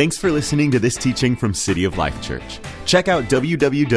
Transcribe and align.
Thanks 0.00 0.16
for 0.16 0.32
listening 0.32 0.70
to 0.70 0.78
this 0.78 0.96
teaching 0.96 1.36
from 1.36 1.52
City 1.52 1.84
of 1.84 1.98
Life 1.98 2.22
Church. 2.22 2.58
Check 2.86 3.08
out 3.08 3.24
www.col.tv 3.24 3.92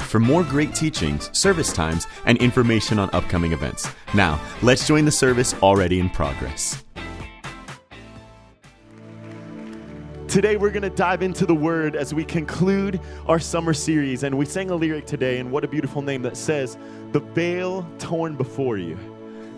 for 0.00 0.20
more 0.20 0.42
great 0.42 0.74
teachings, 0.74 1.38
service 1.38 1.70
times, 1.70 2.06
and 2.24 2.38
information 2.38 2.98
on 2.98 3.10
upcoming 3.12 3.52
events. 3.52 3.90
Now, 4.14 4.40
let's 4.62 4.86
join 4.86 5.04
the 5.04 5.10
service 5.10 5.52
already 5.62 6.00
in 6.00 6.08
progress. 6.08 6.82
Today, 10.28 10.56
we're 10.56 10.70
going 10.70 10.80
to 10.80 10.88
dive 10.88 11.20
into 11.20 11.44
the 11.44 11.54
Word 11.54 11.94
as 11.94 12.14
we 12.14 12.24
conclude 12.24 13.02
our 13.26 13.38
summer 13.38 13.74
series. 13.74 14.22
And 14.22 14.38
we 14.38 14.46
sang 14.46 14.70
a 14.70 14.74
lyric 14.74 15.04
today, 15.04 15.40
and 15.40 15.50
what 15.50 15.62
a 15.62 15.68
beautiful 15.68 16.00
name 16.00 16.22
that 16.22 16.38
says, 16.38 16.78
The 17.12 17.20
veil 17.20 17.86
torn 17.98 18.34
before 18.34 18.78
you. 18.78 18.96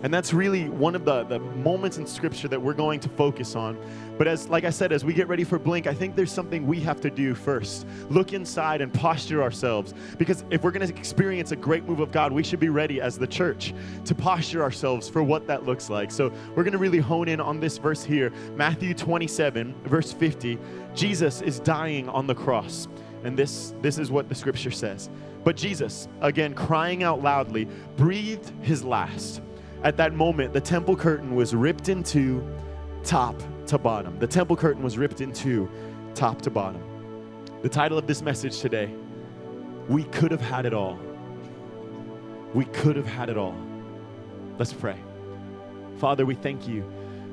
And 0.03 0.11
that's 0.11 0.33
really 0.33 0.67
one 0.67 0.95
of 0.95 1.05
the, 1.05 1.23
the 1.25 1.39
moments 1.39 1.97
in 1.97 2.07
Scripture 2.07 2.47
that 2.47 2.59
we're 2.59 2.73
going 2.73 2.99
to 3.01 3.09
focus 3.09 3.55
on. 3.55 3.77
But 4.21 4.27
as 4.27 4.47
like 4.49 4.65
I 4.65 4.69
said, 4.69 4.91
as 4.91 5.03
we 5.03 5.15
get 5.15 5.27
ready 5.27 5.43
for 5.43 5.57
Blink, 5.57 5.87
I 5.87 5.95
think 5.95 6.15
there's 6.15 6.31
something 6.31 6.67
we 6.67 6.79
have 6.81 7.01
to 7.01 7.09
do 7.09 7.33
first. 7.33 7.87
Look 8.11 8.33
inside 8.33 8.79
and 8.79 8.93
posture 8.93 9.41
ourselves. 9.41 9.95
Because 10.19 10.45
if 10.51 10.61
we're 10.61 10.69
going 10.69 10.87
to 10.87 10.95
experience 10.95 11.51
a 11.53 11.55
great 11.55 11.85
move 11.85 12.01
of 12.01 12.11
God, 12.11 12.31
we 12.31 12.43
should 12.43 12.59
be 12.59 12.69
ready 12.69 13.01
as 13.01 13.17
the 13.17 13.25
church 13.25 13.73
to 14.05 14.13
posture 14.13 14.61
ourselves 14.61 15.09
for 15.09 15.23
what 15.23 15.47
that 15.47 15.65
looks 15.65 15.89
like. 15.89 16.11
So 16.11 16.31
we're 16.49 16.61
going 16.61 16.73
to 16.73 16.77
really 16.77 16.99
hone 16.99 17.29
in 17.29 17.41
on 17.41 17.59
this 17.59 17.79
verse 17.79 18.03
here, 18.03 18.31
Matthew 18.55 18.93
27, 18.93 19.73
verse 19.85 20.13
50. 20.13 20.59
Jesus 20.93 21.41
is 21.41 21.59
dying 21.59 22.07
on 22.07 22.27
the 22.27 22.35
cross. 22.35 22.87
And 23.23 23.35
this, 23.35 23.73
this 23.81 23.97
is 23.97 24.11
what 24.11 24.29
the 24.29 24.35
scripture 24.35 24.69
says. 24.69 25.09
But 25.43 25.55
Jesus, 25.57 26.07
again 26.21 26.53
crying 26.53 27.01
out 27.01 27.23
loudly, 27.23 27.67
breathed 27.97 28.53
his 28.61 28.83
last. 28.83 29.41
At 29.83 29.97
that 29.97 30.13
moment, 30.13 30.53
the 30.53 30.61
temple 30.61 30.95
curtain 30.95 31.33
was 31.33 31.55
ripped 31.55 31.89
in 31.89 32.03
two, 32.03 32.47
top 33.03 33.41
to 33.71 33.77
bottom. 33.77 34.19
The 34.19 34.27
temple 34.27 34.57
curtain 34.57 34.83
was 34.83 34.97
ripped 34.97 35.21
in 35.21 35.31
two, 35.31 35.71
top 36.13 36.41
to 36.41 36.49
bottom. 36.49 36.83
The 37.61 37.69
title 37.69 37.97
of 37.97 38.05
this 38.05 38.21
message 38.21 38.59
today 38.59 38.93
We 39.87 40.03
Could 40.03 40.31
Have 40.31 40.41
Had 40.41 40.65
It 40.65 40.73
All. 40.73 40.99
We 42.53 42.65
could 42.65 42.97
have 42.97 43.05
had 43.05 43.29
it 43.29 43.37
all. 43.37 43.55
Let's 44.57 44.73
pray. 44.73 44.97
Father, 45.99 46.25
we 46.25 46.35
thank 46.35 46.67
you 46.67 46.83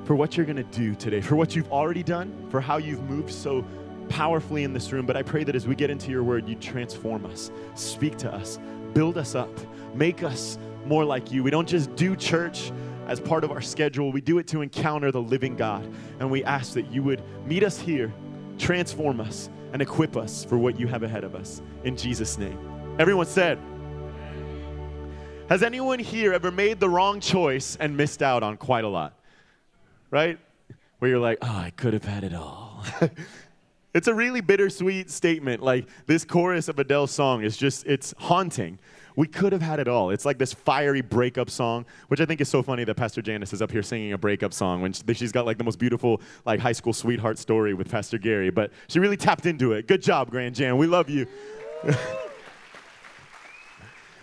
for 0.04 0.14
what 0.14 0.36
you're 0.36 0.46
going 0.46 0.54
to 0.54 0.62
do 0.62 0.94
today, 0.94 1.20
for 1.20 1.34
what 1.34 1.56
you've 1.56 1.72
already 1.72 2.04
done, 2.04 2.46
for 2.50 2.60
how 2.60 2.76
you've 2.76 3.02
moved 3.10 3.32
so 3.32 3.64
powerfully 4.08 4.62
in 4.62 4.72
this 4.72 4.92
room. 4.92 5.06
But 5.06 5.16
I 5.16 5.24
pray 5.24 5.42
that 5.42 5.56
as 5.56 5.66
we 5.66 5.74
get 5.74 5.90
into 5.90 6.12
your 6.12 6.22
word, 6.22 6.48
you 6.48 6.54
transform 6.54 7.26
us, 7.26 7.50
speak 7.74 8.16
to 8.18 8.32
us, 8.32 8.60
build 8.94 9.18
us 9.18 9.34
up, 9.34 9.50
make 9.92 10.22
us 10.22 10.56
more 10.86 11.04
like 11.04 11.32
you. 11.32 11.42
We 11.42 11.50
don't 11.50 11.68
just 11.68 11.96
do 11.96 12.14
church 12.14 12.70
as 13.08 13.20
part 13.20 13.42
of 13.42 13.50
our 13.50 13.60
schedule, 13.62 14.12
we 14.12 14.20
do 14.20 14.38
it 14.38 14.46
to 14.48 14.60
encounter 14.60 15.10
the 15.10 15.20
living 15.20 15.56
God. 15.56 15.90
And 16.20 16.30
we 16.30 16.44
ask 16.44 16.74
that 16.74 16.92
you 16.92 17.02
would 17.02 17.22
meet 17.46 17.62
us 17.62 17.78
here, 17.78 18.12
transform 18.58 19.20
us, 19.20 19.48
and 19.72 19.82
equip 19.82 20.16
us 20.16 20.44
for 20.44 20.56
what 20.58 20.78
you 20.78 20.86
have 20.86 21.02
ahead 21.02 21.24
of 21.24 21.34
us. 21.34 21.62
In 21.84 21.96
Jesus' 21.96 22.38
name. 22.38 22.58
Everyone 22.98 23.26
said, 23.26 23.58
Has 25.48 25.62
anyone 25.62 25.98
here 25.98 26.32
ever 26.32 26.50
made 26.50 26.80
the 26.80 26.88
wrong 26.88 27.20
choice 27.20 27.76
and 27.80 27.96
missed 27.96 28.22
out 28.22 28.42
on 28.42 28.56
quite 28.56 28.84
a 28.84 28.88
lot? 28.88 29.14
Right? 30.10 30.38
Where 30.98 31.10
you're 31.10 31.20
like, 31.20 31.38
oh, 31.42 31.46
I 31.46 31.70
could 31.70 31.92
have 31.92 32.04
had 32.04 32.24
it 32.24 32.34
all. 32.34 32.84
it's 33.98 34.08
a 34.08 34.14
really 34.14 34.40
bittersweet 34.40 35.10
statement. 35.10 35.62
Like 35.62 35.86
this 36.06 36.24
chorus 36.24 36.68
of 36.68 36.78
Adele's 36.78 37.10
song 37.10 37.42
is 37.42 37.56
just, 37.56 37.86
it's 37.86 38.14
haunting 38.18 38.78
we 39.18 39.26
could 39.26 39.52
have 39.52 39.62
had 39.62 39.80
it 39.80 39.88
all. 39.88 40.10
It's 40.10 40.24
like 40.24 40.38
this 40.38 40.52
fiery 40.52 41.00
breakup 41.00 41.50
song, 41.50 41.86
which 42.06 42.20
I 42.20 42.24
think 42.24 42.40
is 42.40 42.48
so 42.48 42.62
funny 42.62 42.84
that 42.84 42.94
Pastor 42.94 43.20
Janice 43.20 43.52
is 43.52 43.60
up 43.60 43.72
here 43.72 43.82
singing 43.82 44.12
a 44.12 44.18
breakup 44.18 44.54
song 44.54 44.80
when 44.80 44.92
she's 44.92 45.32
got 45.32 45.44
like 45.44 45.58
the 45.58 45.64
most 45.64 45.80
beautiful 45.80 46.20
like 46.44 46.60
high 46.60 46.70
school 46.70 46.92
sweetheart 46.92 47.36
story 47.36 47.74
with 47.74 47.90
Pastor 47.90 48.16
Gary. 48.16 48.50
But 48.50 48.70
she 48.86 49.00
really 49.00 49.16
tapped 49.16 49.44
into 49.44 49.72
it. 49.72 49.88
Good 49.88 50.02
job, 50.02 50.30
Grand 50.30 50.54
Jan. 50.54 50.76
We 50.76 50.86
love 50.86 51.10
you. 51.10 51.26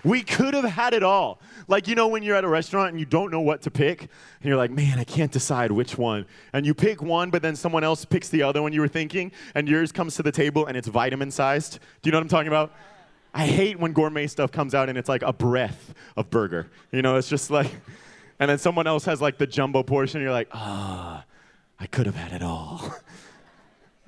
we 0.06 0.22
could 0.22 0.54
have 0.54 0.66
had 0.66 0.94
it 0.94 1.04
all. 1.04 1.42
Like, 1.68 1.88
you 1.88 1.96
know, 1.96 2.08
when 2.08 2.22
you're 2.22 2.36
at 2.36 2.44
a 2.44 2.48
restaurant 2.48 2.92
and 2.92 3.00
you 3.00 3.06
don't 3.06 3.32
know 3.32 3.42
what 3.42 3.64
to 3.64 3.72
pick, 3.72 4.02
and 4.02 4.10
you're 4.44 4.56
like, 4.56 4.72
man, 4.72 5.00
I 5.00 5.04
can't 5.04 5.32
decide 5.32 5.72
which 5.72 5.98
one. 5.98 6.26
And 6.54 6.66
you 6.66 6.74
pick 6.74 7.02
one, 7.02 7.32
but 7.32 7.42
then 7.42 7.56
someone 7.56 7.84
else 7.84 8.06
picks 8.06 8.30
the 8.30 8.44
other 8.44 8.62
one 8.62 8.72
you 8.72 8.82
were 8.82 8.88
thinking, 8.88 9.32
and 9.56 9.68
yours 9.68 9.92
comes 9.92 10.16
to 10.18 10.24
the 10.24 10.32
table 10.32 10.68
and 10.68 10.78
it's 10.78 10.88
vitamin 10.88 11.32
sized. 11.32 11.80
Do 12.02 12.08
you 12.08 12.12
know 12.12 12.20
what 12.20 12.24
I'm 12.24 12.30
talking 12.30 12.48
about? 12.48 12.72
I 13.34 13.48
hate 13.48 13.80
when 13.80 13.92
gourmet 13.92 14.28
stuff 14.28 14.52
comes 14.52 14.74
out 14.74 14.88
and 14.88 14.98
it's 14.98 15.10
like 15.10 15.24
a 15.24 15.34
breath 15.34 15.94
of 16.16 16.30
burger. 16.30 16.70
You 16.92 17.02
know, 17.02 17.18
it's 17.18 17.28
just 17.28 17.50
like, 17.50 17.70
and 18.40 18.50
then 18.50 18.60
someone 18.60 18.88
else 18.88 19.06
has 19.06 19.22
like 19.22 19.38
the 19.38 19.48
jumbo 19.48 19.84
portion. 19.84 20.22
you're 20.22 20.32
like, 20.32 20.50
ah, 20.54 21.26
I 21.80 21.88
could 21.88 22.06
have 22.06 22.16
had 22.16 22.32
it 22.32 22.44
all. 22.44 22.96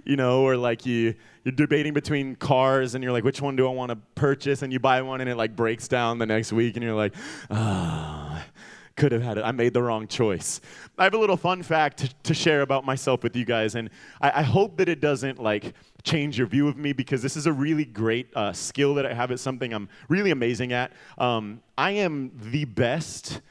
you 0.07 0.16
know, 0.16 0.41
or 0.41 0.56
like 0.56 0.85
you 0.85 1.13
you're 1.44 1.51
debating 1.51 1.94
between 1.94 2.35
cars 2.35 2.95
and 2.95 3.03
you're 3.03 3.13
like, 3.13 3.25
which 3.25 3.41
one 3.41 3.56
do 3.56 3.68
I 3.68 3.72
want 3.72 3.90
to 3.90 3.97
purchase? 4.16 4.62
And 4.62 4.72
you 4.72 4.79
buy 4.79 5.01
one 5.01 5.22
and 5.22 5.29
it 5.29 5.35
like 5.35 5.56
breaks 5.56 5.88
down 5.88 6.18
the 6.18 6.25
next 6.25 6.53
week 6.53 6.75
and 6.75 6.84
you're 6.84 6.95
like, 6.95 7.13
ah, 7.51 8.44
could 8.95 9.12
have 9.12 9.22
had 9.22 9.38
it. 9.38 9.41
I 9.44 9.51
made 9.51 9.73
the 9.73 9.84
wrong 9.84 10.07
choice. 10.07 10.62
I 10.97 11.03
have 11.03 11.13
a 11.13 11.18
little 11.18 11.38
fun 11.38 11.62
fact 11.62 12.00
to, 12.00 12.09
to 12.23 12.34
share 12.34 12.62
about 12.62 12.85
myself 12.85 13.22
with 13.22 13.35
you 13.35 13.45
guys, 13.45 13.75
and 13.75 13.90
I, 14.22 14.40
I, 14.40 14.41
hope 14.41 14.78
that 14.78 14.90
it 14.90 15.00
doesn't 15.00 15.40
like 15.40 15.73
change 16.03 16.38
your 16.38 16.47
view 16.47 16.68
of 16.68 16.78
me 16.78 16.94
because 16.94 17.22
this 17.22 17.38
is 17.38 17.45
a 17.45 17.53
really 17.53 17.85
great 17.85 18.35
uh, 18.35 18.53
skill 18.53 18.95
that 18.95 19.06
I 19.06 19.13
have. 19.13 19.29
It's 19.29 19.41
something 19.41 19.72
I'm 19.74 19.88
really 20.09 20.31
amazing 20.31 20.74
at. 20.74 20.94
Um, 21.18 21.62
I 21.78 21.91
am 21.91 22.31
the 22.35 22.66
best 22.66 23.41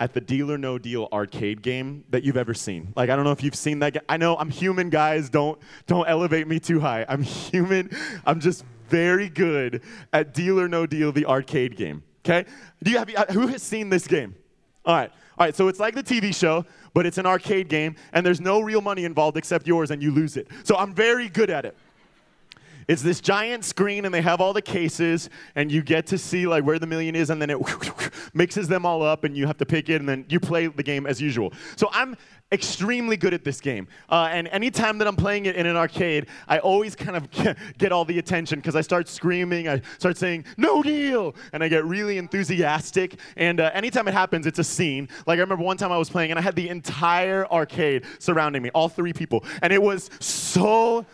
at 0.00 0.12
the 0.12 0.20
Deal 0.20 0.50
or 0.50 0.58
No 0.58 0.78
Deal 0.78 1.08
arcade 1.12 1.62
game 1.62 2.04
that 2.10 2.24
you've 2.24 2.36
ever 2.36 2.54
seen. 2.54 2.92
Like 2.96 3.10
I 3.10 3.16
don't 3.16 3.24
know 3.24 3.32
if 3.32 3.42
you've 3.42 3.54
seen 3.54 3.78
that. 3.80 3.94
Ga- 3.94 4.00
I 4.08 4.16
know 4.16 4.36
I'm 4.36 4.50
human, 4.50 4.90
guys. 4.90 5.30
Don't 5.30 5.58
don't 5.86 6.06
elevate 6.08 6.46
me 6.48 6.58
too 6.58 6.80
high. 6.80 7.06
I'm 7.08 7.22
human. 7.52 7.90
I'm 8.26 8.40
just 8.40 8.64
very 8.88 9.28
good 9.28 9.82
at 10.12 10.34
Deal 10.34 10.60
or 10.60 10.68
No 10.68 10.86
Deal, 10.86 11.12
the 11.12 11.26
arcade 11.26 11.76
game. 11.76 12.02
Okay? 12.24 12.48
Do 12.82 12.90
you 12.90 12.98
have 12.98 13.14
uh, 13.14 13.26
who 13.32 13.46
has 13.48 13.62
seen 13.62 13.90
this 13.90 14.06
game? 14.06 14.34
All 14.84 14.94
right. 14.94 15.10
All 15.36 15.44
right, 15.44 15.56
so 15.56 15.66
it's 15.66 15.80
like 15.80 15.96
the 15.96 16.02
TV 16.02 16.32
show, 16.32 16.64
but 16.92 17.06
it's 17.06 17.18
an 17.18 17.26
arcade 17.26 17.68
game, 17.68 17.96
and 18.12 18.24
there's 18.24 18.40
no 18.40 18.60
real 18.60 18.80
money 18.80 19.04
involved 19.04 19.36
except 19.36 19.66
yours, 19.66 19.90
and 19.90 20.00
you 20.00 20.12
lose 20.12 20.36
it. 20.36 20.46
So 20.62 20.76
I'm 20.76 20.94
very 20.94 21.28
good 21.28 21.50
at 21.50 21.64
it. 21.64 21.76
It's 22.88 23.02
this 23.02 23.20
giant 23.20 23.64
screen, 23.64 24.04
and 24.04 24.14
they 24.14 24.22
have 24.22 24.40
all 24.40 24.52
the 24.52 24.62
cases, 24.62 25.30
and 25.54 25.70
you 25.70 25.82
get 25.82 26.06
to 26.08 26.18
see 26.18 26.46
like 26.46 26.64
where 26.64 26.78
the 26.78 26.86
million 26.86 27.14
is, 27.14 27.30
and 27.30 27.40
then 27.40 27.50
it 27.50 27.58
mixes 28.34 28.68
them 28.68 28.86
all 28.86 29.02
up, 29.02 29.24
and 29.24 29.36
you 29.36 29.46
have 29.46 29.58
to 29.58 29.66
pick 29.66 29.88
it, 29.88 30.00
and 30.00 30.08
then 30.08 30.24
you 30.28 30.40
play 30.40 30.66
the 30.66 30.82
game 30.82 31.06
as 31.06 31.20
usual. 31.20 31.52
So 31.76 31.88
I'm 31.92 32.16
extremely 32.52 33.16
good 33.16 33.34
at 33.34 33.44
this 33.44 33.60
game. 33.60 33.88
Uh, 34.08 34.28
and 34.30 34.48
anytime 34.48 34.98
that 34.98 35.08
I'm 35.08 35.16
playing 35.16 35.46
it 35.46 35.56
in 35.56 35.66
an 35.66 35.76
arcade, 35.76 36.28
I 36.46 36.58
always 36.58 36.94
kind 36.94 37.16
of 37.16 37.28
get 37.78 37.92
all 37.92 38.04
the 38.04 38.18
attention 38.18 38.60
because 38.60 38.76
I 38.76 38.80
start 38.80 39.08
screaming, 39.08 39.68
I 39.68 39.82
start 39.98 40.16
saying, 40.16 40.44
no 40.56 40.82
deal, 40.82 41.34
and 41.52 41.62
I 41.62 41.68
get 41.68 41.84
really 41.84 42.16
enthusiastic. 42.16 43.18
And 43.36 43.60
uh, 43.60 43.70
anytime 43.74 44.08
it 44.08 44.14
happens, 44.14 44.46
it's 44.46 44.60
a 44.60 44.64
scene. 44.64 45.08
Like 45.26 45.38
I 45.38 45.40
remember 45.40 45.64
one 45.64 45.76
time 45.76 45.92
I 45.92 45.98
was 45.98 46.08
playing 46.08 46.30
and 46.30 46.38
I 46.38 46.42
had 46.42 46.54
the 46.54 46.68
entire 46.68 47.46
arcade 47.50 48.04
surrounding 48.18 48.62
me, 48.62 48.70
all 48.70 48.88
three 48.88 49.12
people. 49.12 49.44
And 49.60 49.72
it 49.72 49.82
was 49.82 50.08
so 50.20 51.04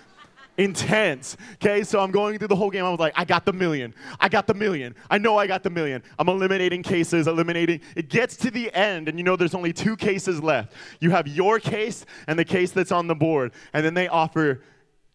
intense. 0.60 1.36
Okay, 1.54 1.82
so 1.82 2.00
I'm 2.00 2.10
going 2.10 2.38
through 2.38 2.48
the 2.48 2.56
whole 2.56 2.70
game. 2.70 2.84
I 2.84 2.90
was 2.90 3.00
like, 3.00 3.14
I 3.16 3.24
got 3.24 3.46
the 3.46 3.52
million. 3.52 3.94
I 4.20 4.28
got 4.28 4.46
the 4.46 4.54
million. 4.54 4.94
I 5.10 5.16
know 5.16 5.38
I 5.38 5.46
got 5.46 5.62
the 5.62 5.70
million. 5.70 6.02
I'm 6.18 6.28
eliminating 6.28 6.82
cases, 6.82 7.26
eliminating. 7.26 7.80
It 7.96 8.10
gets 8.10 8.36
to 8.38 8.50
the 8.50 8.72
end, 8.74 9.08
and 9.08 9.18
you 9.18 9.24
know 9.24 9.36
there's 9.36 9.54
only 9.54 9.72
two 9.72 9.96
cases 9.96 10.42
left. 10.42 10.74
You 11.00 11.10
have 11.12 11.26
your 11.26 11.58
case 11.58 12.04
and 12.26 12.38
the 12.38 12.44
case 12.44 12.72
that's 12.72 12.92
on 12.92 13.06
the 13.06 13.14
board. 13.14 13.52
And 13.72 13.84
then 13.84 13.94
they 13.94 14.08
offer, 14.08 14.62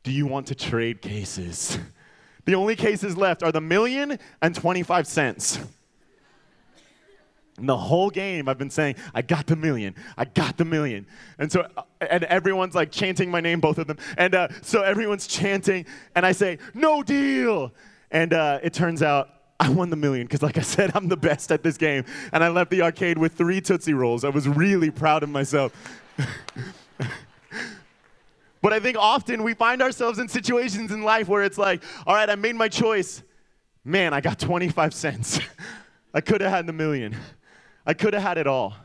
Do 0.03 0.11
you 0.11 0.25
want 0.25 0.47
to 0.47 0.55
trade 0.55 1.01
cases? 1.01 1.77
The 2.45 2.53
only 2.53 2.75
cases 2.75 3.17
left 3.17 3.41
are 3.41 3.51
the 3.51 3.59
million 3.59 4.19
and 4.39 4.53
25 4.53 5.07
cents. 5.07 5.57
And 7.57 7.69
the 7.69 7.77
whole 7.77 8.09
game, 8.09 8.49
I've 8.49 8.57
been 8.57 8.69
saying, 8.69 8.95
I 9.13 9.21
got 9.21 9.47
the 9.47 9.55
million. 9.55 9.95
I 10.17 10.25
got 10.25 10.57
the 10.57 10.65
million. 10.65 11.05
And 11.39 11.49
so, 11.49 11.67
uh, 11.77 11.83
and 12.01 12.25
everyone's 12.25 12.75
like 12.75 12.91
chanting 12.91 13.31
my 13.31 13.39
name, 13.39 13.61
both 13.61 13.77
of 13.77 13.87
them. 13.87 13.97
And 14.17 14.35
uh, 14.35 14.49
so 14.61 14.81
everyone's 14.81 15.25
chanting, 15.25 15.85
and 16.15 16.25
I 16.25 16.33
say, 16.33 16.57
no 16.73 17.01
deal. 17.01 17.71
And 18.11 18.33
uh, 18.33 18.59
it 18.61 18.73
turns 18.73 19.01
out 19.01 19.29
I 19.59 19.69
won 19.69 19.89
the 19.89 19.95
million 19.95 20.27
because, 20.27 20.41
like 20.41 20.57
I 20.57 20.61
said, 20.61 20.91
I'm 20.95 21.07
the 21.07 21.17
best 21.17 21.51
at 21.51 21.63
this 21.63 21.77
game. 21.77 22.03
And 22.33 22.43
I 22.43 22.49
left 22.49 22.71
the 22.71 22.81
arcade 22.81 23.17
with 23.17 23.33
three 23.33 23.61
Tootsie 23.61 23.93
Rolls. 23.93 24.25
I 24.25 24.29
was 24.29 24.49
really 24.49 24.91
proud 24.91 25.23
of 25.23 25.29
myself. 25.29 25.73
but 28.61 28.73
I 28.73 28.81
think 28.81 28.97
often 28.97 29.43
we 29.43 29.53
find 29.53 29.81
ourselves 29.81 30.19
in 30.19 30.27
situations 30.27 30.91
in 30.91 31.03
life 31.03 31.29
where 31.29 31.43
it's 31.43 31.57
like, 31.57 31.83
all 32.05 32.15
right, 32.15 32.29
I 32.29 32.35
made 32.35 32.55
my 32.55 32.67
choice. 32.67 33.23
Man, 33.85 34.13
I 34.13 34.19
got 34.19 34.39
25 34.39 34.93
cents. 34.93 35.39
I 36.13 36.19
could 36.21 36.41
have 36.41 36.51
had 36.51 36.67
the 36.67 36.73
million. 36.73 37.15
I 37.85 37.93
could 37.93 38.13
have 38.13 38.23
had 38.23 38.37
it 38.37 38.47
all. 38.47 38.75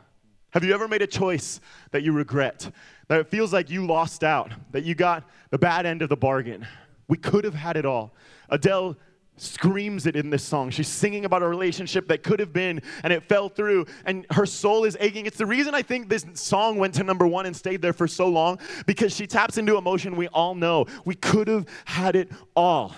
Have 0.51 0.63
you 0.63 0.73
ever 0.73 0.87
made 0.87 1.01
a 1.01 1.07
choice 1.07 1.61
that 1.91 2.03
you 2.03 2.11
regret? 2.11 2.69
That 3.07 3.21
it 3.21 3.27
feels 3.29 3.53
like 3.53 3.69
you 3.69 3.85
lost 3.85 4.23
out, 4.23 4.51
that 4.71 4.83
you 4.83 4.95
got 4.95 5.23
the 5.49 5.57
bad 5.57 5.85
end 5.85 6.01
of 6.01 6.09
the 6.09 6.17
bargain? 6.17 6.67
We 7.07 7.17
could 7.17 7.43
have 7.45 7.53
had 7.53 7.77
it 7.77 7.85
all. 7.85 8.13
Adele 8.49 8.97
screams 9.37 10.05
it 10.05 10.15
in 10.15 10.29
this 10.29 10.43
song. 10.43 10.69
She's 10.69 10.87
singing 10.87 11.25
about 11.25 11.41
a 11.41 11.47
relationship 11.47 12.07
that 12.09 12.21
could 12.21 12.39
have 12.39 12.53
been 12.53 12.81
and 13.03 13.11
it 13.11 13.23
fell 13.23 13.49
through 13.49 13.85
and 14.05 14.25
her 14.31 14.45
soul 14.45 14.83
is 14.83 14.95
aching. 14.99 15.25
It's 15.25 15.37
the 15.37 15.45
reason 15.45 15.73
I 15.73 15.81
think 15.81 16.09
this 16.09 16.25
song 16.35 16.77
went 16.77 16.93
to 16.95 17.03
number 17.03 17.25
one 17.25 17.45
and 17.45 17.55
stayed 17.55 17.81
there 17.81 17.93
for 17.93 18.07
so 18.07 18.27
long 18.27 18.59
because 18.85 19.15
she 19.15 19.25
taps 19.25 19.57
into 19.57 19.77
emotion 19.77 20.15
we 20.15 20.27
all 20.27 20.53
know. 20.53 20.85
We 21.05 21.15
could 21.15 21.47
have 21.47 21.65
had 21.85 22.15
it 22.15 22.29
all, 22.55 22.93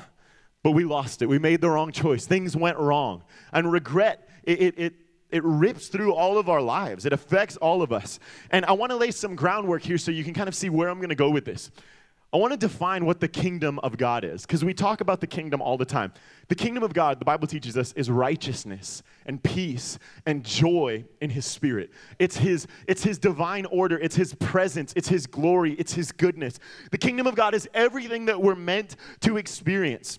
but 0.64 0.72
we 0.72 0.84
lost 0.84 1.22
it. 1.22 1.28
We 1.28 1.40
made 1.40 1.62
the 1.62 1.70
wrong 1.70 1.92
choice. 1.92 2.26
Things 2.26 2.58
went 2.58 2.78
wrong. 2.78 3.24
And 3.54 3.72
regret, 3.72 4.28
it, 4.44 4.62
it, 4.62 4.80
it 4.80 4.94
it 5.34 5.44
rips 5.44 5.88
through 5.88 6.14
all 6.14 6.38
of 6.38 6.48
our 6.48 6.62
lives. 6.62 7.06
It 7.06 7.12
affects 7.12 7.58
all 7.58 7.82
of 7.82 7.92
us. 7.92 8.20
And 8.52 8.64
I 8.66 8.74
want 8.74 8.92
to 8.92 8.96
lay 8.96 9.12
some 9.12 9.36
groundwork 9.36 9.82
here 9.84 9.98
so 9.98 10.12
you 10.12 10.24
can 10.24 10.34
kind 10.34 10.48
of 10.48 10.56
see 10.56 10.70
where 10.70 10.90
I'm 10.90 11.00
going 11.00 11.10
to 11.10 11.16
go 11.16 11.30
with 11.30 11.44
this. 11.44 11.72
I 12.32 12.38
want 12.38 12.52
to 12.52 12.58
define 12.58 13.06
what 13.06 13.20
the 13.20 13.28
kingdom 13.28 13.78
of 13.80 13.96
God 13.96 14.24
is 14.24 14.42
because 14.44 14.66
we 14.66 14.74
talk 14.74 15.02
about 15.02 15.22
the 15.22 15.28
kingdom 15.28 15.62
all 15.62 15.78
the 15.78 15.86
time. 15.86 16.14
The 16.48 16.56
kingdom 16.56 16.82
of 16.82 16.92
God, 16.92 17.20
the 17.20 17.26
Bible 17.26 17.46
teaches 17.46 17.78
us, 17.78 17.94
is 17.94 18.10
righteousness 18.10 19.04
and 19.28 19.42
peace 19.42 20.00
and 20.26 20.44
joy 20.44 21.06
in 21.22 21.30
his 21.30 21.46
spirit. 21.46 21.92
It's 22.18 22.38
his 22.38 22.66
it's 22.88 23.04
his 23.04 23.20
divine 23.20 23.68
order, 23.68 24.00
it's 24.00 24.16
his 24.16 24.34
presence, 24.34 24.94
it's 24.96 25.08
his 25.08 25.28
glory, 25.28 25.74
it's 25.74 25.94
his 25.94 26.12
goodness. 26.12 26.58
The 26.90 26.98
kingdom 26.98 27.28
of 27.28 27.36
God 27.36 27.54
is 27.54 27.70
everything 27.74 28.26
that 28.26 28.42
we're 28.42 28.56
meant 28.56 28.96
to 29.22 29.38
experience. 29.38 30.18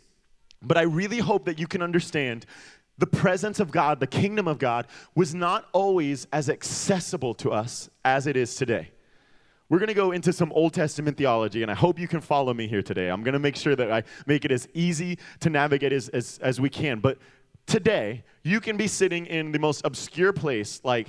But 0.62 0.78
I 0.78 0.82
really 0.82 1.18
hope 1.18 1.46
that 1.46 1.58
you 1.58 1.66
can 1.66 1.82
understand 1.82 2.46
the 2.98 3.06
presence 3.06 3.60
of 3.60 3.70
God, 3.70 4.00
the 4.00 4.06
kingdom 4.06 4.46
of 4.46 4.58
God 4.58 4.86
was 5.14 5.34
not 5.34 5.68
always 5.72 6.26
as 6.32 6.48
accessible 6.48 7.34
to 7.34 7.50
us 7.50 7.90
as 8.04 8.26
it 8.26 8.36
is 8.36 8.54
today. 8.54 8.90
We're 9.68 9.78
going 9.78 9.88
to 9.88 9.94
go 9.94 10.12
into 10.12 10.32
some 10.32 10.52
Old 10.52 10.74
Testament 10.74 11.16
theology, 11.16 11.62
and 11.62 11.70
I 11.70 11.74
hope 11.74 11.98
you 11.98 12.06
can 12.06 12.20
follow 12.20 12.52
me 12.52 12.68
here 12.68 12.82
today. 12.82 13.08
I'm 13.08 13.22
going 13.22 13.32
to 13.32 13.38
make 13.38 13.56
sure 13.56 13.74
that 13.74 13.90
I 13.90 14.04
make 14.26 14.44
it 14.44 14.52
as 14.52 14.68
easy 14.74 15.18
to 15.40 15.50
navigate 15.50 15.92
as, 15.92 16.08
as, 16.10 16.38
as 16.42 16.60
we 16.60 16.68
can. 16.68 17.00
But 17.00 17.18
today, 17.66 18.24
you 18.42 18.60
can 18.60 18.76
be 18.76 18.86
sitting 18.86 19.26
in 19.26 19.52
the 19.52 19.58
most 19.58 19.80
obscure 19.84 20.32
place, 20.32 20.80
like 20.84 21.08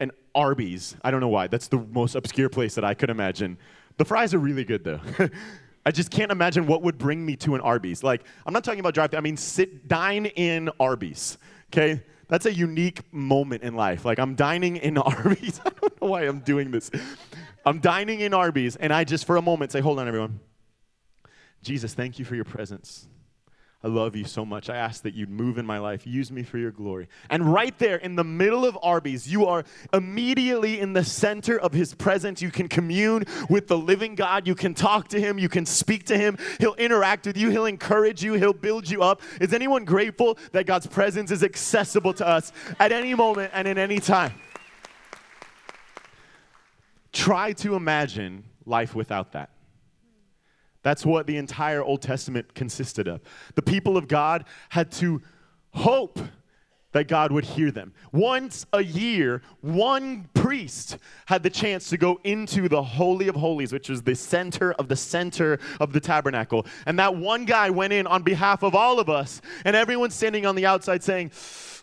an 0.00 0.10
Arby's. 0.34 0.96
I 1.02 1.10
don't 1.10 1.20
know 1.20 1.28
why. 1.28 1.46
That's 1.46 1.68
the 1.68 1.78
most 1.78 2.16
obscure 2.16 2.48
place 2.48 2.74
that 2.74 2.84
I 2.84 2.94
could 2.94 3.10
imagine. 3.10 3.56
The 3.96 4.04
fries 4.04 4.34
are 4.34 4.38
really 4.38 4.64
good, 4.64 4.84
though. 4.84 5.00
I 5.88 5.90
just 5.90 6.10
can't 6.10 6.30
imagine 6.30 6.66
what 6.66 6.82
would 6.82 6.98
bring 6.98 7.24
me 7.24 7.34
to 7.36 7.54
an 7.54 7.62
Arby's. 7.62 8.04
Like, 8.04 8.22
I'm 8.44 8.52
not 8.52 8.62
talking 8.62 8.80
about 8.80 8.92
drive 8.92 9.14
I 9.14 9.20
mean, 9.20 9.38
sit, 9.38 9.88
dine 9.88 10.26
in 10.26 10.68
Arby's, 10.78 11.38
okay? 11.72 12.02
That's 12.28 12.44
a 12.44 12.52
unique 12.52 13.10
moment 13.10 13.62
in 13.62 13.74
life. 13.74 14.04
Like, 14.04 14.18
I'm 14.18 14.34
dining 14.34 14.76
in 14.76 14.98
Arby's. 14.98 15.62
I 15.64 15.70
don't 15.70 16.02
know 16.02 16.08
why 16.08 16.24
I'm 16.24 16.40
doing 16.40 16.72
this. 16.72 16.90
I'm 17.64 17.80
dining 17.80 18.20
in 18.20 18.34
Arby's, 18.34 18.76
and 18.76 18.92
I 18.92 19.04
just 19.04 19.24
for 19.24 19.38
a 19.38 19.42
moment 19.42 19.72
say, 19.72 19.80
Hold 19.80 19.98
on, 19.98 20.06
everyone. 20.06 20.40
Jesus, 21.62 21.94
thank 21.94 22.18
you 22.18 22.26
for 22.26 22.34
your 22.34 22.44
presence. 22.44 23.08
I 23.82 23.86
love 23.86 24.16
you 24.16 24.24
so 24.24 24.44
much. 24.44 24.68
I 24.68 24.76
ask 24.76 25.04
that 25.04 25.14
you'd 25.14 25.30
move 25.30 25.56
in 25.56 25.64
my 25.64 25.78
life. 25.78 26.04
Use 26.04 26.32
me 26.32 26.42
for 26.42 26.58
your 26.58 26.72
glory. 26.72 27.08
And 27.30 27.52
right 27.52 27.78
there 27.78 27.96
in 27.96 28.16
the 28.16 28.24
middle 28.24 28.64
of 28.64 28.76
Arby's, 28.82 29.30
you 29.30 29.46
are 29.46 29.64
immediately 29.92 30.80
in 30.80 30.94
the 30.94 31.04
center 31.04 31.56
of 31.60 31.72
his 31.72 31.94
presence. 31.94 32.42
You 32.42 32.50
can 32.50 32.66
commune 32.66 33.24
with 33.48 33.68
the 33.68 33.78
living 33.78 34.16
God. 34.16 34.48
You 34.48 34.56
can 34.56 34.74
talk 34.74 35.06
to 35.08 35.20
him. 35.20 35.38
You 35.38 35.48
can 35.48 35.64
speak 35.64 36.06
to 36.06 36.18
him. 36.18 36.38
He'll 36.58 36.74
interact 36.74 37.26
with 37.26 37.36
you. 37.36 37.50
He'll 37.50 37.66
encourage 37.66 38.20
you. 38.20 38.32
He'll 38.32 38.52
build 38.52 38.90
you 38.90 39.04
up. 39.04 39.22
Is 39.40 39.54
anyone 39.54 39.84
grateful 39.84 40.38
that 40.50 40.66
God's 40.66 40.88
presence 40.88 41.30
is 41.30 41.44
accessible 41.44 42.14
to 42.14 42.26
us 42.26 42.50
at 42.80 42.90
any 42.90 43.14
moment 43.14 43.52
and 43.54 43.68
in 43.68 43.78
any 43.78 44.00
time? 44.00 44.34
Try 47.12 47.52
to 47.52 47.76
imagine 47.76 48.42
life 48.66 48.96
without 48.96 49.32
that. 49.32 49.50
That's 50.82 51.04
what 51.04 51.26
the 51.26 51.36
entire 51.36 51.82
Old 51.82 52.02
Testament 52.02 52.54
consisted 52.54 53.08
of. 53.08 53.20
The 53.54 53.62
people 53.62 53.96
of 53.96 54.08
God 54.08 54.44
had 54.70 54.90
to 54.92 55.20
hope 55.72 56.18
that 56.92 57.06
God 57.06 57.30
would 57.32 57.44
hear 57.44 57.70
them. 57.70 57.92
Once 58.12 58.64
a 58.72 58.82
year, 58.82 59.42
one 59.60 60.28
priest 60.32 60.96
had 61.26 61.42
the 61.42 61.50
chance 61.50 61.90
to 61.90 61.98
go 61.98 62.18
into 62.24 62.68
the 62.68 62.82
Holy 62.82 63.28
of 63.28 63.34
Holies, 63.34 63.72
which 63.72 63.90
was 63.90 64.02
the 64.02 64.14
center 64.14 64.72
of 64.72 64.88
the 64.88 64.96
center 64.96 65.58
of 65.80 65.92
the 65.92 66.00
tabernacle. 66.00 66.64
And 66.86 66.98
that 66.98 67.14
one 67.14 67.44
guy 67.44 67.68
went 67.68 67.92
in 67.92 68.06
on 68.06 68.22
behalf 68.22 68.62
of 68.62 68.74
all 68.74 68.98
of 68.98 69.10
us, 69.10 69.42
and 69.64 69.76
everyone's 69.76 70.14
standing 70.14 70.46
on 70.46 70.54
the 70.54 70.64
outside 70.64 71.02
saying, 71.02 71.32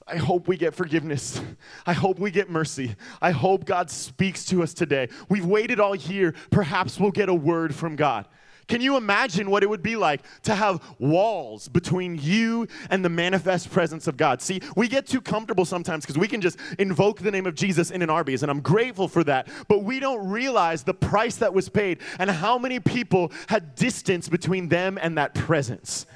I 0.08 0.18
hope 0.18 0.48
we 0.48 0.58
get 0.58 0.76
forgiveness. 0.76 1.42
I 1.86 1.94
hope 1.94 2.20
we 2.20 2.30
get 2.32 2.50
mercy. 2.50 2.96
I 3.22 3.32
hope 3.32 3.66
God 3.66 3.90
speaks 3.90 4.46
to 4.46 4.62
us 4.64 4.74
today. 4.74 5.10
We've 5.30 5.46
waited 5.46 5.80
all 5.80 5.96
year. 5.96 6.34
Perhaps 6.52 7.00
we'll 7.00 7.12
get 7.12 7.30
a 7.30 7.34
word 7.34 7.74
from 7.74 7.96
God. 7.96 8.28
Can 8.68 8.82
you 8.82 8.98
imagine 8.98 9.50
what 9.52 9.62
it 9.62 9.70
would 9.70 9.84
be 9.84 9.96
like 9.96 10.22
to 10.44 10.56
have 10.56 10.82
walls 10.98 11.68
between 11.68 12.18
you 12.20 12.68
and 12.90 13.06
the 13.06 13.10
manifest 13.10 13.72
presence 13.72 14.08
of 14.08 14.18
God? 14.18 14.42
See, 14.42 14.62
we 14.76 14.88
get 14.88 15.06
too 15.06 15.22
comfortable 15.22 15.66
sometimes 15.66 16.04
because 16.04 16.18
we 16.18 16.28
can 16.28 16.42
just 16.42 16.58
invoke 16.80 17.20
the 17.20 17.32
name 17.32 17.46
of 17.46 17.54
Jesus 17.54 17.92
in 17.92 18.02
an 18.02 18.10
Arby's, 18.10 18.42
and 18.42 18.50
I'm 18.50 18.62
grateful 18.62 19.08
for 19.08 19.24
that. 19.26 19.48
But 19.68 19.84
we 19.84 20.00
don't 20.00 20.28
realize 20.28 20.84
the 20.84 20.94
price 20.94 21.36
that 21.38 21.54
was 21.54 21.70
paid 21.70 22.00
and 22.18 22.30
how 22.30 22.58
many 22.58 22.80
people 22.80 23.32
had 23.48 23.76
distance 23.76 24.30
between 24.30 24.70
them 24.70 24.98
and 25.00 25.18
that 25.18 25.36
presence. 25.36 26.08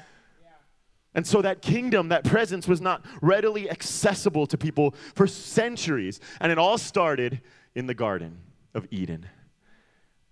And 1.14 1.26
so 1.26 1.42
that 1.42 1.60
kingdom, 1.60 2.08
that 2.08 2.24
presence 2.24 2.68
was 2.68 2.80
not 2.80 3.04
readily 3.20 3.68
accessible 3.68 4.46
to 4.46 4.56
people 4.56 4.94
for 5.14 5.26
centuries. 5.26 6.20
And 6.40 6.52
it 6.52 6.58
all 6.58 6.78
started 6.78 7.40
in 7.74 7.86
the 7.86 7.94
Garden 7.94 8.38
of 8.74 8.86
Eden. 8.90 9.26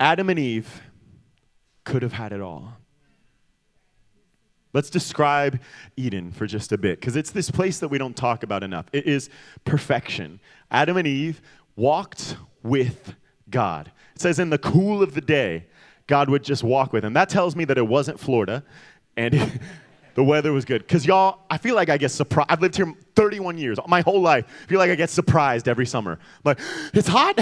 Adam 0.01 0.31
and 0.31 0.39
Eve 0.39 0.83
could 1.89 2.03
have 2.03 2.13
had 2.13 2.33
it 2.33 2.43
all. 2.43 2.75
Let's 4.75 4.91
describe 4.91 5.59
Eden 5.97 6.31
for 6.31 6.47
just 6.47 6.71
a 6.71 6.77
bit, 6.77 7.01
because 7.01 7.17
it's 7.17 7.31
this 7.31 7.51
place 7.51 7.79
that 7.79 7.89
we 7.89 7.97
don't 7.97 8.15
talk 8.15 8.43
about 8.43 8.63
enough. 8.63 8.85
It 8.93 9.07
is 9.07 9.31
perfection. 9.65 10.39
Adam 10.71 10.99
and 10.99 11.07
Eve 11.07 11.41
walked 11.77 12.37
with 12.63 13.15
God. 13.49 13.91
It 14.15 14.21
says, 14.21 14.39
in 14.39 14.51
the 14.51 14.59
cool 14.59 15.03
of 15.03 15.15
the 15.15 15.23
day, 15.23 15.65
God 16.07 16.29
would 16.29 16.45
just 16.45 16.63
walk 16.63 16.93
with 16.93 17.05
them. 17.05 17.15
That 17.15 17.31
tells 17.31 17.57
me 17.57 17.65
that 17.65 17.79
it 17.79 17.87
wasn't 17.87 18.21
Florida, 18.21 18.63
and 19.17 19.59
the 20.15 20.23
weather 20.23 20.53
was 20.53 20.67
good. 20.67 20.83
Because 20.83 21.07
y'all, 21.07 21.41
I 21.49 21.57
feel 21.57 21.75
like 21.75 21.89
I 21.89 21.97
get 21.97 22.11
surprised. 22.11 22.51
I've 22.51 22.61
lived 22.61 22.77
here 22.77 22.93
31 23.15 23.57
years, 23.57 23.79
my 23.89 24.03
whole 24.03 24.21
life. 24.21 24.45
I 24.47 24.67
feel 24.67 24.79
like 24.79 24.91
I 24.91 24.95
get 24.95 25.09
surprised 25.09 25.69
every 25.69 25.87
summer. 25.87 26.13
I'm 26.13 26.43
like, 26.45 26.61
it's 26.93 27.09
hot? 27.09 27.39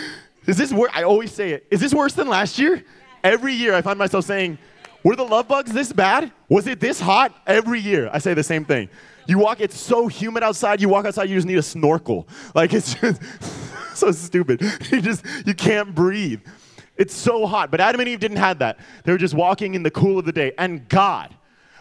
is 0.46 0.56
this 0.56 0.72
worse? 0.72 0.92
I 0.94 1.02
always 1.02 1.32
say 1.32 1.50
it. 1.50 1.66
Is 1.72 1.80
this 1.80 1.92
worse 1.92 2.12
than 2.12 2.28
last 2.28 2.60
year? 2.60 2.84
Every 3.22 3.52
year 3.52 3.74
I 3.74 3.82
find 3.82 3.98
myself 3.98 4.24
saying, 4.24 4.58
were 5.04 5.16
the 5.16 5.24
love 5.24 5.48
bugs 5.48 5.72
this 5.72 5.92
bad? 5.92 6.32
Was 6.48 6.66
it 6.66 6.80
this 6.80 7.00
hot? 7.00 7.34
Every 7.46 7.80
year 7.80 8.10
I 8.12 8.18
say 8.18 8.34
the 8.34 8.42
same 8.42 8.64
thing. 8.64 8.88
You 9.26 9.38
walk, 9.38 9.60
it's 9.60 9.78
so 9.78 10.08
humid 10.08 10.42
outside, 10.42 10.80
you 10.80 10.88
walk 10.88 11.04
outside, 11.04 11.28
you 11.28 11.36
just 11.36 11.46
need 11.46 11.58
a 11.58 11.62
snorkel. 11.62 12.26
Like 12.54 12.72
it's 12.72 12.94
just 12.94 13.22
so 13.94 14.10
stupid. 14.12 14.62
You 14.90 15.02
just, 15.02 15.24
you 15.46 15.54
can't 15.54 15.94
breathe. 15.94 16.40
It's 16.96 17.14
so 17.14 17.46
hot. 17.46 17.70
But 17.70 17.80
Adam 17.80 18.00
and 18.00 18.08
Eve 18.08 18.20
didn't 18.20 18.38
have 18.38 18.58
that. 18.58 18.78
They 19.04 19.12
were 19.12 19.18
just 19.18 19.34
walking 19.34 19.74
in 19.74 19.82
the 19.82 19.90
cool 19.90 20.18
of 20.18 20.24
the 20.24 20.32
day. 20.32 20.52
And 20.58 20.88
God, 20.88 21.34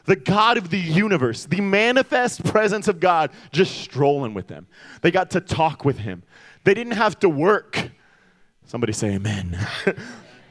the 0.06 0.16
God 0.16 0.58
of 0.58 0.70
the 0.70 0.80
universe, 0.80 1.46
the 1.46 1.62
manifest 1.62 2.44
presence 2.46 2.88
of 2.88 3.00
God, 3.00 3.32
just 3.52 3.82
strolling 3.82 4.34
with 4.34 4.48
them. 4.48 4.68
They 5.02 5.10
got 5.10 5.32
to 5.32 5.42
talk 5.42 5.86
with 5.86 5.98
Him. 5.98 6.24
They 6.64 6.74
didn't 6.74 6.94
have 6.94 7.18
to 7.20 7.30
work. 7.30 7.92
Somebody 8.66 8.94
say 8.94 9.16
amen. 9.16 9.58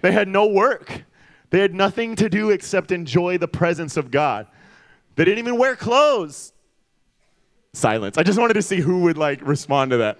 they 0.02 0.12
had 0.12 0.28
no 0.28 0.46
work. 0.46 1.04
They 1.50 1.60
had 1.60 1.74
nothing 1.74 2.16
to 2.16 2.28
do 2.28 2.50
except 2.50 2.90
enjoy 2.90 3.38
the 3.38 3.48
presence 3.48 3.96
of 3.96 4.10
God. 4.10 4.46
They 5.14 5.24
didn't 5.24 5.38
even 5.38 5.56
wear 5.58 5.76
clothes. 5.76 6.52
Silence. 7.72 8.18
I 8.18 8.22
just 8.22 8.38
wanted 8.38 8.54
to 8.54 8.62
see 8.62 8.80
who 8.80 9.02
would 9.02 9.18
like 9.18 9.40
respond 9.42 9.90
to 9.92 9.98
that. 9.98 10.18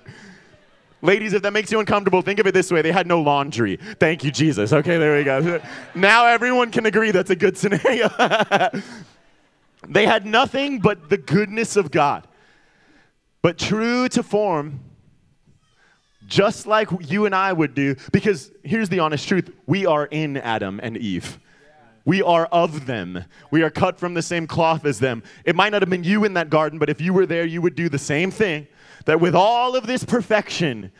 Ladies, 1.02 1.35
if 1.35 1.42
that 1.42 1.52
makes 1.52 1.71
you 1.71 1.78
uncomfortable, 1.78 2.23
think 2.23 2.38
of 2.38 2.47
it 2.47 2.54
this 2.54 2.71
way. 2.71 2.83
They 2.83 2.92
had 2.92 3.06
no 3.06 3.21
laundry. 3.21 3.78
Thank 4.00 4.25
you, 4.25 4.30
Jesus. 4.30 4.73
Okay, 4.73 4.99
there 4.99 5.16
we 5.16 5.25
go. 5.25 5.61
Now 5.95 6.26
everyone 6.26 6.71
can 6.71 6.87
agree 6.87 7.11
that's 7.11 7.30
a 7.30 7.37
good 7.37 7.56
scenario. 7.56 8.09
They 9.88 10.06
had 10.06 10.26
nothing 10.26 10.80
but 10.80 11.09
the 11.09 11.16
goodness 11.16 11.76
of 11.76 11.90
God. 11.90 12.26
But 13.42 13.59
true 13.59 14.09
to 14.11 14.23
form, 14.23 14.80
just 16.26 16.66
like 16.66 16.88
you 17.09 17.26
and 17.26 17.35
I 17.35 17.52
would 17.52 17.75
do, 17.75 17.97
because 18.12 18.50
here's 18.62 18.88
the 18.88 19.00
honest 19.00 19.26
truth 19.28 19.50
we 19.66 19.87
are 19.87 20.06
in 20.06 20.37
Adam 20.37 20.80
and 20.83 20.97
Eve. 20.97 21.38
We 22.04 22.23
are 22.23 22.47
of 22.47 22.87
them. 22.87 23.25
We 23.50 23.62
are 23.62 23.71
cut 23.71 23.99
from 23.99 24.14
the 24.14 24.23
same 24.23 24.47
cloth 24.47 24.85
as 24.85 25.00
them. 25.00 25.25
It 25.45 25.56
might 25.56 25.71
not 25.71 25.83
have 25.83 25.90
been 25.90 26.04
you 26.04 26.25
in 26.25 26.35
that 26.35 26.50
garden, 26.50 26.78
but 26.78 26.88
if 26.88 27.00
you 27.00 27.12
were 27.12 27.26
there, 27.26 27.45
you 27.45 27.61
would 27.62 27.75
do 27.75 27.88
the 27.88 27.99
same 27.99 28.30
thing. 28.30 28.68
That 29.06 29.21
with 29.21 29.35
all 29.35 29.75
of 29.75 29.87
this 29.87 30.04
perfection, 30.04 30.92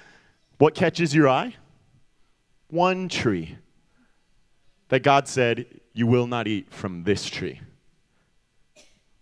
what 0.59 0.75
catches 0.75 1.15
your 1.15 1.29
eye? 1.29 1.55
One 2.69 3.09
tree. 3.09 3.57
That 4.89 5.05
God 5.05 5.29
said, 5.29 5.67
You 5.93 6.09
will 6.09 6.27
not 6.27 6.49
eat 6.49 6.73
from 6.73 7.05
this 7.05 7.27
tree. 7.27 7.61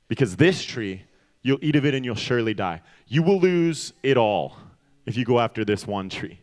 Because 0.08 0.36
this 0.36 0.62
tree, 0.62 1.02
you'll 1.42 1.58
eat 1.60 1.76
of 1.76 1.84
it 1.84 1.94
and 1.94 2.04
you'll 2.04 2.14
surely 2.14 2.54
die. 2.54 2.80
You 3.08 3.22
will 3.22 3.40
lose 3.40 3.92
it 4.02 4.16
all 4.16 4.56
if 5.06 5.16
you 5.16 5.24
go 5.24 5.40
after 5.40 5.64
this 5.64 5.86
one 5.86 6.08
tree. 6.08 6.40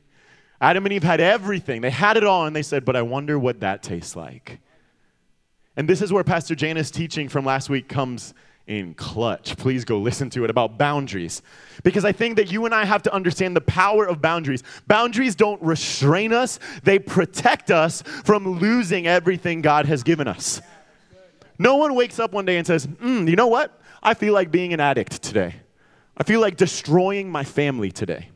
Adam 0.59 0.85
and 0.85 0.93
Eve 0.93 1.03
had 1.03 1.19
everything. 1.19 1.81
They 1.81 1.89
had 1.89 2.17
it 2.17 2.23
all, 2.23 2.45
and 2.45 2.55
they 2.55 2.61
said, 2.61 2.85
But 2.85 2.95
I 2.95 3.01
wonder 3.01 3.39
what 3.39 3.61
that 3.61 3.81
tastes 3.81 4.15
like. 4.15 4.59
And 5.75 5.87
this 5.87 6.01
is 6.01 6.13
where 6.13 6.23
Pastor 6.23 6.53
Jana's 6.53 6.91
teaching 6.91 7.29
from 7.29 7.45
last 7.45 7.69
week 7.69 7.87
comes 7.87 8.33
in 8.67 8.93
Clutch. 8.93 9.57
Please 9.57 9.85
go 9.85 9.97
listen 9.97 10.29
to 10.31 10.43
it 10.43 10.49
about 10.49 10.77
boundaries. 10.77 11.41
Because 11.83 12.05
I 12.05 12.11
think 12.11 12.35
that 12.35 12.51
you 12.51 12.65
and 12.65 12.75
I 12.75 12.85
have 12.85 13.01
to 13.03 13.13
understand 13.13 13.55
the 13.55 13.61
power 13.61 14.05
of 14.05 14.21
boundaries. 14.21 14.63
Boundaries 14.87 15.35
don't 15.35 15.61
restrain 15.61 16.31
us, 16.33 16.59
they 16.83 16.99
protect 16.99 17.71
us 17.71 18.01
from 18.01 18.59
losing 18.59 19.07
everything 19.07 19.61
God 19.61 19.87
has 19.87 20.03
given 20.03 20.27
us. 20.27 20.61
No 21.57 21.75
one 21.75 21.95
wakes 21.95 22.19
up 22.19 22.31
one 22.31 22.45
day 22.45 22.57
and 22.57 22.65
says, 22.65 22.87
mm, 22.87 23.29
you 23.29 23.35
know 23.35 23.47
what? 23.47 23.79
I 24.01 24.13
feel 24.13 24.33
like 24.33 24.51
being 24.51 24.73
an 24.73 24.79
addict 24.79 25.21
today. 25.21 25.55
I 26.17 26.23
feel 26.23 26.41
like 26.41 26.57
destroying 26.57 27.31
my 27.31 27.43
family 27.43 27.91
today. 27.91 28.29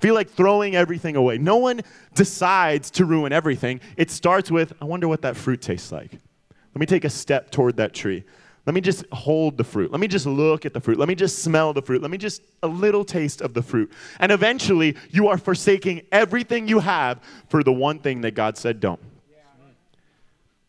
Feel 0.00 0.14
like 0.14 0.30
throwing 0.30 0.76
everything 0.76 1.16
away. 1.16 1.38
No 1.38 1.56
one 1.56 1.80
decides 2.14 2.90
to 2.92 3.04
ruin 3.04 3.32
everything. 3.32 3.80
It 3.96 4.10
starts 4.10 4.50
with, 4.50 4.72
I 4.80 4.84
wonder 4.84 5.08
what 5.08 5.22
that 5.22 5.36
fruit 5.36 5.60
tastes 5.60 5.90
like. 5.90 6.12
Let 6.12 6.80
me 6.80 6.86
take 6.86 7.04
a 7.04 7.10
step 7.10 7.50
toward 7.50 7.76
that 7.78 7.94
tree. 7.94 8.24
Let 8.66 8.74
me 8.74 8.80
just 8.80 9.06
hold 9.12 9.56
the 9.56 9.64
fruit. 9.64 9.90
Let 9.90 9.98
me 9.98 10.08
just 10.08 10.26
look 10.26 10.66
at 10.66 10.74
the 10.74 10.80
fruit. 10.80 10.98
Let 10.98 11.08
me 11.08 11.14
just 11.14 11.38
smell 11.38 11.72
the 11.72 11.80
fruit. 11.80 12.02
Let 12.02 12.10
me 12.10 12.18
just 12.18 12.42
a 12.62 12.68
little 12.68 13.04
taste 13.04 13.40
of 13.40 13.54
the 13.54 13.62
fruit. 13.62 13.90
And 14.20 14.30
eventually, 14.30 14.94
you 15.10 15.28
are 15.28 15.38
forsaking 15.38 16.02
everything 16.12 16.68
you 16.68 16.80
have 16.80 17.20
for 17.48 17.64
the 17.64 17.72
one 17.72 17.98
thing 17.98 18.20
that 18.20 18.32
God 18.32 18.58
said 18.58 18.78
don't. 18.78 19.00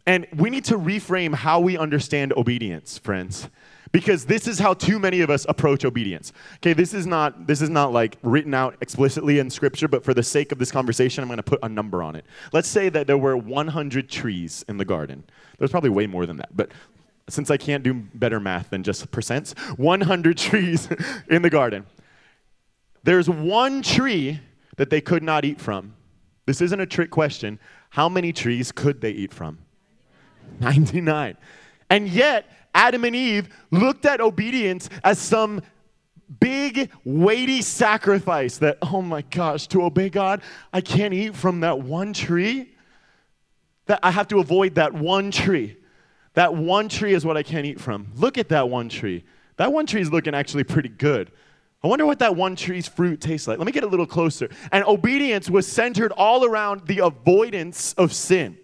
And 0.05 0.25
we 0.35 0.49
need 0.49 0.65
to 0.65 0.77
reframe 0.77 1.35
how 1.35 1.59
we 1.59 1.77
understand 1.77 2.33
obedience, 2.33 2.97
friends 2.97 3.49
because 3.91 4.25
this 4.25 4.47
is 4.47 4.59
how 4.59 4.73
too 4.73 4.99
many 4.99 5.21
of 5.21 5.29
us 5.29 5.45
approach 5.49 5.85
obedience. 5.85 6.31
Okay 6.57 6.73
this 6.73 6.93
is 6.93 7.07
not 7.07 7.47
this 7.47 7.61
is 7.61 7.69
not 7.69 7.91
like 7.91 8.17
written 8.21 8.53
out 8.53 8.75
explicitly 8.81 9.39
in 9.39 9.49
scripture 9.49 9.87
but 9.87 10.03
for 10.03 10.13
the 10.13 10.23
sake 10.23 10.51
of 10.51 10.59
this 10.59 10.71
conversation 10.71 11.23
i'm 11.23 11.27
going 11.27 11.37
to 11.37 11.43
put 11.43 11.59
a 11.63 11.69
number 11.69 12.03
on 12.03 12.15
it. 12.15 12.25
Let's 12.53 12.67
say 12.67 12.89
that 12.89 13.07
there 13.07 13.17
were 13.17 13.35
100 13.35 14.09
trees 14.09 14.63
in 14.67 14.77
the 14.77 14.85
garden. 14.85 15.23
There's 15.57 15.71
probably 15.71 15.89
way 15.89 16.07
more 16.07 16.25
than 16.25 16.37
that 16.37 16.55
but 16.55 16.71
since 17.27 17.51
i 17.51 17.57
can't 17.57 17.83
do 17.83 17.93
better 17.93 18.39
math 18.39 18.69
than 18.69 18.83
just 18.83 19.09
percents 19.11 19.57
100 19.77 20.37
trees 20.49 20.89
in 21.29 21.41
the 21.41 21.49
garden. 21.49 21.85
There's 23.03 23.29
one 23.29 23.81
tree 23.81 24.39
that 24.75 24.89
they 24.89 25.01
could 25.01 25.23
not 25.23 25.45
eat 25.45 25.59
from. 25.59 25.95
This 26.45 26.61
isn't 26.61 26.79
a 26.79 26.85
trick 26.85 27.11
question. 27.11 27.59
How 27.91 28.09
many 28.09 28.33
trees 28.33 28.71
could 28.71 29.01
they 29.01 29.11
eat 29.11 29.33
from? 29.33 29.59
99 30.59 31.37
and 31.89 32.07
yet 32.07 32.45
Adam 32.79 33.03
and 33.03 33.13
Eve 33.13 33.49
looked 33.71 34.05
at 34.05 34.21
obedience 34.21 34.89
as 35.03 35.19
some 35.19 35.61
big, 36.39 36.89
weighty 37.03 37.61
sacrifice 37.61 38.57
that, 38.59 38.77
oh 38.81 39.01
my 39.01 39.21
gosh, 39.21 39.67
to 39.67 39.83
obey 39.83 40.09
God, 40.09 40.41
I 40.71 40.79
can't 40.79 41.13
eat 41.13 41.35
from 41.35 41.59
that 41.59 41.81
one 41.81 42.13
tree. 42.13 42.71
That 43.87 43.99
I 44.01 44.11
have 44.11 44.29
to 44.29 44.39
avoid 44.39 44.75
that 44.75 44.93
one 44.93 45.29
tree. 45.29 45.75
That 46.35 46.55
one 46.55 46.87
tree 46.87 47.13
is 47.13 47.25
what 47.25 47.35
I 47.35 47.43
can't 47.43 47.65
eat 47.65 47.81
from. 47.81 48.13
Look 48.15 48.37
at 48.37 48.47
that 48.47 48.69
one 48.69 48.87
tree. 48.87 49.25
That 49.57 49.73
one 49.73 49.85
tree 49.85 49.99
is 49.99 50.09
looking 50.09 50.33
actually 50.33 50.63
pretty 50.63 50.87
good. 50.87 51.31
I 51.83 51.87
wonder 51.87 52.05
what 52.05 52.19
that 52.19 52.37
one 52.37 52.55
tree's 52.55 52.87
fruit 52.87 53.19
tastes 53.19 53.45
like. 53.45 53.57
Let 53.57 53.65
me 53.65 53.73
get 53.73 53.83
a 53.83 53.87
little 53.87 54.05
closer. 54.05 54.49
And 54.71 54.85
obedience 54.85 55.49
was 55.49 55.67
centered 55.67 56.13
all 56.13 56.45
around 56.45 56.87
the 56.87 56.99
avoidance 56.99 57.93
of 57.93 58.13
sin. 58.13 58.57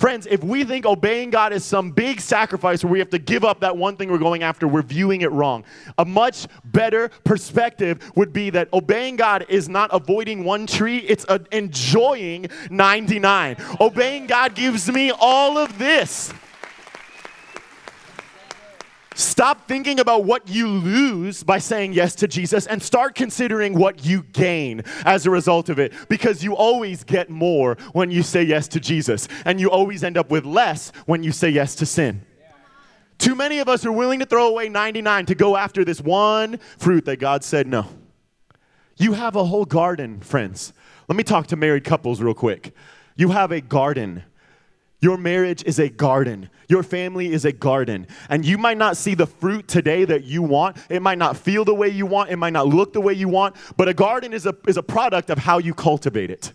Friends, 0.00 0.26
if 0.30 0.42
we 0.42 0.64
think 0.64 0.86
obeying 0.86 1.28
God 1.28 1.52
is 1.52 1.62
some 1.62 1.90
big 1.90 2.22
sacrifice 2.22 2.82
where 2.82 2.90
we 2.90 3.00
have 3.00 3.10
to 3.10 3.18
give 3.18 3.44
up 3.44 3.60
that 3.60 3.76
one 3.76 3.98
thing 3.98 4.10
we're 4.10 4.16
going 4.16 4.42
after, 4.42 4.66
we're 4.66 4.80
viewing 4.80 5.20
it 5.20 5.30
wrong. 5.30 5.62
A 5.98 6.06
much 6.06 6.46
better 6.64 7.10
perspective 7.22 8.10
would 8.16 8.32
be 8.32 8.48
that 8.48 8.72
obeying 8.72 9.16
God 9.16 9.44
is 9.50 9.68
not 9.68 9.90
avoiding 9.92 10.42
one 10.42 10.66
tree, 10.66 11.00
it's 11.00 11.26
enjoying 11.52 12.46
99. 12.70 13.56
Obeying 13.78 14.26
God 14.26 14.54
gives 14.54 14.90
me 14.90 15.12
all 15.20 15.58
of 15.58 15.76
this. 15.76 16.32
Stop 19.14 19.66
thinking 19.66 19.98
about 19.98 20.24
what 20.24 20.48
you 20.48 20.68
lose 20.68 21.42
by 21.42 21.58
saying 21.58 21.92
yes 21.92 22.14
to 22.16 22.28
Jesus 22.28 22.66
and 22.66 22.80
start 22.80 23.14
considering 23.14 23.76
what 23.76 24.04
you 24.04 24.22
gain 24.22 24.82
as 25.04 25.26
a 25.26 25.30
result 25.30 25.68
of 25.68 25.78
it 25.78 25.92
because 26.08 26.44
you 26.44 26.54
always 26.54 27.02
get 27.02 27.28
more 27.28 27.76
when 27.92 28.10
you 28.10 28.22
say 28.22 28.42
yes 28.42 28.68
to 28.68 28.80
Jesus 28.80 29.26
and 29.44 29.60
you 29.60 29.70
always 29.70 30.04
end 30.04 30.16
up 30.16 30.30
with 30.30 30.44
less 30.44 30.92
when 31.06 31.24
you 31.24 31.32
say 31.32 31.50
yes 31.50 31.74
to 31.76 31.86
sin. 31.86 32.24
Too 33.18 33.34
many 33.34 33.58
of 33.58 33.68
us 33.68 33.84
are 33.84 33.92
willing 33.92 34.20
to 34.20 34.26
throw 34.26 34.48
away 34.48 34.68
99 34.68 35.26
to 35.26 35.34
go 35.34 35.56
after 35.56 35.84
this 35.84 36.00
one 36.00 36.58
fruit 36.78 37.04
that 37.04 37.18
God 37.18 37.44
said 37.44 37.66
no. 37.66 37.86
You 38.96 39.14
have 39.14 39.34
a 39.34 39.44
whole 39.44 39.64
garden, 39.64 40.20
friends. 40.20 40.72
Let 41.08 41.16
me 41.16 41.24
talk 41.24 41.48
to 41.48 41.56
married 41.56 41.84
couples 41.84 42.22
real 42.22 42.34
quick. 42.34 42.74
You 43.16 43.30
have 43.30 43.50
a 43.50 43.60
garden 43.60 44.22
your 45.00 45.16
marriage 45.16 45.64
is 45.64 45.78
a 45.78 45.88
garden. 45.88 46.50
Your 46.68 46.82
family 46.82 47.32
is 47.32 47.44
a 47.44 47.52
garden. 47.52 48.06
And 48.28 48.44
you 48.44 48.58
might 48.58 48.76
not 48.76 48.96
see 48.96 49.14
the 49.14 49.26
fruit 49.26 49.66
today 49.66 50.04
that 50.04 50.24
you 50.24 50.42
want. 50.42 50.76
It 50.90 51.00
might 51.00 51.18
not 51.18 51.36
feel 51.36 51.64
the 51.64 51.74
way 51.74 51.88
you 51.88 52.04
want. 52.04 52.30
It 52.30 52.36
might 52.36 52.52
not 52.52 52.68
look 52.68 52.92
the 52.92 53.00
way 53.00 53.14
you 53.14 53.28
want. 53.28 53.56
But 53.76 53.88
a 53.88 53.94
garden 53.94 54.34
is 54.34 54.44
a, 54.46 54.54
is 54.68 54.76
a 54.76 54.82
product 54.82 55.30
of 55.30 55.38
how 55.38 55.58
you 55.58 55.72
cultivate 55.72 56.30
it. 56.30 56.52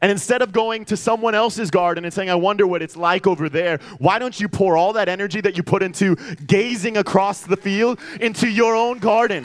And 0.00 0.10
instead 0.10 0.40
of 0.40 0.52
going 0.52 0.84
to 0.86 0.96
someone 0.96 1.34
else's 1.34 1.70
garden 1.70 2.04
and 2.04 2.14
saying, 2.14 2.30
I 2.30 2.34
wonder 2.34 2.66
what 2.66 2.80
it's 2.80 2.96
like 2.96 3.26
over 3.26 3.48
there, 3.48 3.78
why 3.98 4.18
don't 4.18 4.38
you 4.38 4.48
pour 4.48 4.76
all 4.76 4.94
that 4.94 5.08
energy 5.08 5.40
that 5.42 5.56
you 5.56 5.62
put 5.62 5.82
into 5.82 6.16
gazing 6.46 6.96
across 6.96 7.42
the 7.42 7.56
field 7.56 8.00
into 8.20 8.48
your 8.48 8.74
own 8.74 8.98
garden? 8.98 9.44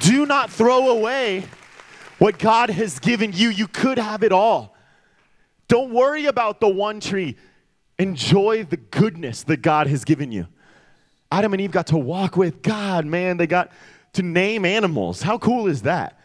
Do 0.00 0.26
not 0.26 0.50
throw 0.50 0.90
away 0.90 1.44
what 2.18 2.38
God 2.38 2.70
has 2.70 2.98
given 2.98 3.32
you. 3.32 3.48
You 3.48 3.66
could 3.66 3.98
have 3.98 4.22
it 4.22 4.32
all. 4.32 4.76
Don't 5.70 5.92
worry 5.92 6.26
about 6.26 6.58
the 6.58 6.68
one 6.68 6.98
tree. 6.98 7.36
Enjoy 7.96 8.64
the 8.64 8.76
goodness 8.76 9.44
that 9.44 9.58
God 9.58 9.86
has 9.86 10.04
given 10.04 10.32
you. 10.32 10.48
Adam 11.30 11.52
and 11.52 11.62
Eve 11.62 11.70
got 11.70 11.86
to 11.86 11.96
walk 11.96 12.36
with 12.36 12.60
God, 12.60 13.06
man. 13.06 13.36
They 13.36 13.46
got 13.46 13.70
to 14.14 14.24
name 14.24 14.64
animals. 14.64 15.22
How 15.22 15.38
cool 15.38 15.68
is 15.68 15.82
that? 15.82 16.18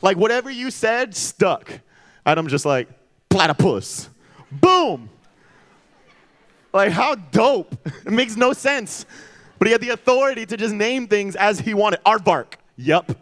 Like, 0.00 0.16
whatever 0.16 0.48
you 0.48 0.70
said 0.70 1.16
stuck. 1.16 1.80
Adam's 2.24 2.52
just 2.52 2.64
like, 2.64 2.88
platypus. 3.30 4.10
Boom. 4.52 5.10
Like, 6.72 6.92
how 6.92 7.16
dope. 7.16 7.74
It 8.06 8.12
makes 8.12 8.36
no 8.36 8.52
sense. 8.52 9.06
But 9.58 9.66
he 9.66 9.72
had 9.72 9.80
the 9.80 9.90
authority 9.90 10.46
to 10.46 10.56
just 10.56 10.72
name 10.72 11.08
things 11.08 11.34
as 11.34 11.58
he 11.58 11.74
wanted. 11.74 11.98
Aardvark. 12.04 12.54
Yep. 12.76 13.18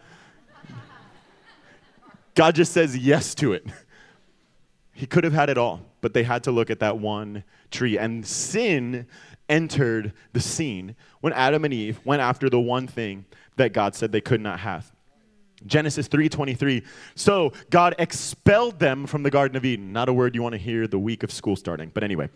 God 2.34 2.54
just 2.54 2.74
says 2.74 2.94
yes 2.94 3.34
to 3.36 3.54
it. 3.54 3.64
He 5.02 5.06
could 5.06 5.24
have 5.24 5.32
had 5.32 5.50
it 5.50 5.58
all, 5.58 5.80
but 6.00 6.14
they 6.14 6.22
had 6.22 6.44
to 6.44 6.52
look 6.52 6.70
at 6.70 6.78
that 6.78 6.96
one 6.96 7.42
tree. 7.72 7.98
And 7.98 8.24
sin 8.24 9.08
entered 9.48 10.12
the 10.32 10.38
scene 10.38 10.94
when 11.22 11.32
Adam 11.32 11.64
and 11.64 11.74
Eve 11.74 11.98
went 12.04 12.22
after 12.22 12.48
the 12.48 12.60
one 12.60 12.86
thing 12.86 13.24
that 13.56 13.72
God 13.72 13.96
said 13.96 14.12
they 14.12 14.20
could 14.20 14.40
not 14.40 14.60
have. 14.60 14.92
Genesis 15.66 16.06
3:23. 16.06 16.84
So 17.16 17.52
God 17.68 17.96
expelled 17.98 18.78
them 18.78 19.08
from 19.08 19.24
the 19.24 19.30
garden 19.32 19.56
of 19.56 19.64
Eden. 19.64 19.92
Not 19.92 20.08
a 20.08 20.12
word 20.12 20.36
you 20.36 20.42
want 20.44 20.52
to 20.52 20.60
hear 20.60 20.86
the 20.86 21.00
week 21.00 21.24
of 21.24 21.32
school 21.32 21.56
starting, 21.56 21.90
but 21.92 22.04
anyway. 22.04 22.28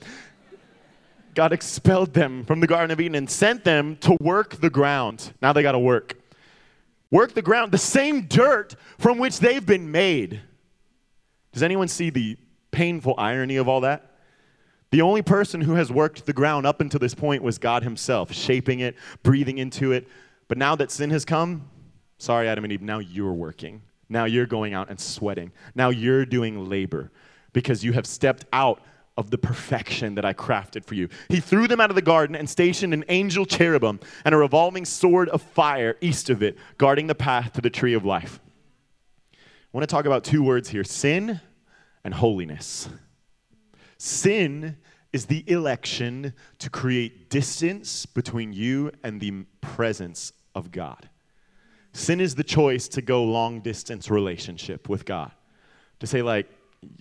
God 1.37 1.53
expelled 1.53 2.15
them 2.15 2.45
from 2.45 2.59
the 2.59 2.67
garden 2.67 2.91
of 2.91 3.01
Eden 3.01 3.15
and 3.15 3.31
sent 3.31 3.63
them 3.63 3.97
to 3.99 4.17
work 4.21 4.61
the 4.61 4.71
ground. 4.71 5.35
Now 5.41 5.53
they 5.53 5.63
got 5.63 5.73
to 5.73 5.79
work. 5.79 6.17
Work 7.13 7.35
the 7.35 7.43
ground, 7.43 7.71
the 7.71 7.79
same 7.79 8.23
dirt 8.23 8.75
from 8.99 9.19
which 9.19 9.39
they've 9.39 9.65
been 9.65 9.93
made. 9.93 10.41
Does 11.53 11.63
anyone 11.63 11.87
see 11.87 12.11
the 12.11 12.37
painful 12.77 13.15
irony 13.17 13.57
of 13.57 13.69
all 13.69 13.81
that? 13.81 14.13
The 14.91 15.01
only 15.01 15.23
person 15.23 15.63
who 15.63 15.77
has 15.77 15.91
worked 15.91 16.27
the 16.27 16.35
ground 16.35 16.67
up 16.67 16.83
until 16.83 17.01
this 17.01 17.15
point 17.15 17.43
was 17.43 17.57
God 17.57 17.83
Himself, 17.83 18.33
shaping 18.33 18.81
it, 18.81 18.95
breathing 19.23 19.57
into 19.57 19.93
it. 19.93 20.07
But 20.47 20.59
now 20.59 20.77
that 20.77 20.91
sin 20.91 21.09
has 21.09 21.25
come, 21.25 21.71
sorry, 22.19 22.49
Adam 22.49 22.65
and 22.65 22.73
Eve, 22.73 22.83
now 22.83 22.99
you're 22.99 23.33
working. 23.33 23.81
Now 24.11 24.27
you're 24.27 24.47
going 24.47 24.75
out 24.75 24.91
and 24.91 25.01
sweating. 25.01 25.53
Now 25.75 25.89
you're 25.89 26.27
doing 26.27 26.69
labor 26.69 27.11
because 27.55 27.83
you 27.83 27.95
have 27.95 28.05
stepped 28.07 28.45
out 28.53 28.83
of 29.17 29.31
the 29.31 29.39
perfection 29.39 30.15
that 30.17 30.27
I 30.27 30.35
crafted 30.35 30.85
for 30.85 30.95
you. 30.95 31.09
He 31.31 31.41
threw 31.41 31.67
them 31.67 31.81
out 31.81 31.89
of 31.89 31.97
the 31.97 32.03
garden 32.03 32.37
and 32.37 32.49
stationed 32.49 32.93
an 32.93 33.05
angel 33.09 33.47
cherubim 33.47 34.01
and 34.27 34.35
a 34.35 34.39
revolving 34.39 34.85
sword 34.85 35.31
of 35.31 35.41
fire 35.41 35.97
east 36.03 36.29
of 36.29 36.43
it, 36.43 36.59
guarding 36.77 37.07
the 37.07 37.15
path 37.15 37.55
to 37.55 37.63
the 37.63 37.71
tree 37.71 37.95
of 37.95 38.05
life. 38.05 38.39
I 39.33 39.39
want 39.73 39.89
to 39.89 39.93
talk 39.93 40.05
about 40.05 40.25
two 40.25 40.43
words 40.43 40.69
here 40.69 40.85
sin 40.85 41.41
and 42.07 42.15
holiness. 42.15 42.89
Sin 43.99 44.77
is 45.13 45.27
the 45.27 45.43
election 45.51 46.33
to 46.61 46.71
create 46.71 47.29
distance 47.31 48.07
between 48.07 48.53
you 48.53 48.93
and 49.03 49.21
the 49.21 49.45
presence 49.61 50.33
of 50.55 50.71
God. 50.71 51.09
Sin 51.93 52.21
is 52.21 52.37
the 52.37 52.45
choice 52.45 52.87
to 52.87 53.03
go 53.03 53.25
long 53.25 53.61
distance 53.61 54.09
relationship 54.09 54.89
with 54.89 55.05
God. 55.05 55.33
To 55.99 56.07
say, 56.07 56.23
like, 56.23 56.49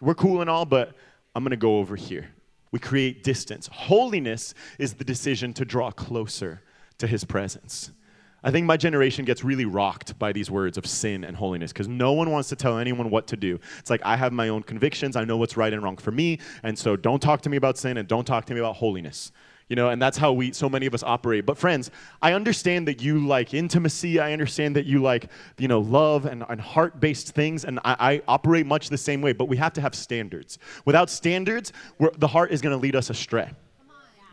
we're 0.02 0.16
cool 0.16 0.42
and 0.42 0.50
all, 0.50 0.66
but 0.66 0.96
I'm 1.36 1.44
going 1.44 1.52
to 1.52 1.56
go 1.56 1.78
over 1.78 1.96
here. 1.96 2.32
We 2.72 2.80
create 2.80 3.24
distance. 3.24 3.70
Holiness 3.72 4.56
is 4.80 4.96
the 4.96 5.04
decision 5.04 5.54
to 5.54 5.66
draw 5.66 5.92
closer 5.92 6.64
to 6.98 7.06
his 7.06 7.24
presence. 7.24 7.92
I 8.46 8.52
think 8.52 8.68
my 8.68 8.78
generation 8.78 9.26
gets 9.26 9.44
really 9.44 9.66
rocked 9.66 10.20
by 10.20 10.32
these 10.32 10.52
words 10.52 10.78
of 10.78 10.86
sin 10.86 11.24
and 11.24 11.36
holiness 11.36 11.74
because 11.74 11.88
no 11.88 12.14
one 12.14 12.30
wants 12.30 12.48
to 12.50 12.56
tell 12.56 12.78
anyone 12.78 13.10
what 13.10 13.26
to 13.28 13.36
do. 13.36 13.60
It's 13.80 13.90
like, 13.90 14.02
I 14.06 14.16
have 14.16 14.32
my 14.34 14.50
own 14.50 14.62
convictions. 14.62 15.16
I 15.16 15.26
know 15.26 15.36
what's 15.36 15.58
right 15.58 15.74
and 15.74 15.82
wrong 15.82 15.98
for 15.98 16.12
me. 16.12 16.38
And 16.62 16.78
so 16.78 16.96
don't 16.96 17.20
talk 17.20 17.42
to 17.42 17.50
me 17.50 17.58
about 17.58 17.76
sin 17.76 17.98
and 17.98 18.08
don't 18.08 18.24
talk 18.24 18.46
to 18.46 18.54
me 18.54 18.60
about 18.60 18.76
holiness. 18.76 19.32
You 19.68 19.76
know, 19.76 19.90
and 19.90 20.00
that's 20.00 20.16
how 20.16 20.32
we 20.32 20.52
so 20.52 20.70
many 20.70 20.86
of 20.86 20.94
us 20.94 21.02
operate. 21.02 21.48
But 21.48 21.58
friends, 21.58 21.90
I 22.22 22.34
understand 22.34 22.88
that 22.88 23.02
you 23.02 23.26
like 23.26 23.56
intimacy. 23.56 24.20
I 24.20 24.32
understand 24.32 24.76
that 24.76 24.86
you 24.86 25.02
like, 25.02 25.32
you 25.58 25.68
know, 25.68 25.80
love 25.80 26.28
and, 26.28 26.44
and 26.48 26.62
heart-based 26.62 27.32
things, 27.32 27.66
and 27.66 27.80
I, 27.84 27.96
I 28.00 28.22
operate 28.28 28.68
much 28.68 28.90
the 28.90 28.98
same 29.00 29.24
way. 29.24 29.34
But 29.34 29.46
we 29.46 29.58
have 29.58 29.74
to 29.74 29.82
have 29.82 29.96
standards. 29.96 30.60
Without 30.86 31.10
standards, 31.10 31.74
the 32.20 32.28
heart 32.28 32.52
is 32.52 32.62
going 32.62 32.78
to 32.78 32.80
lead 32.80 32.96
us 32.96 33.10
astray 33.10 33.50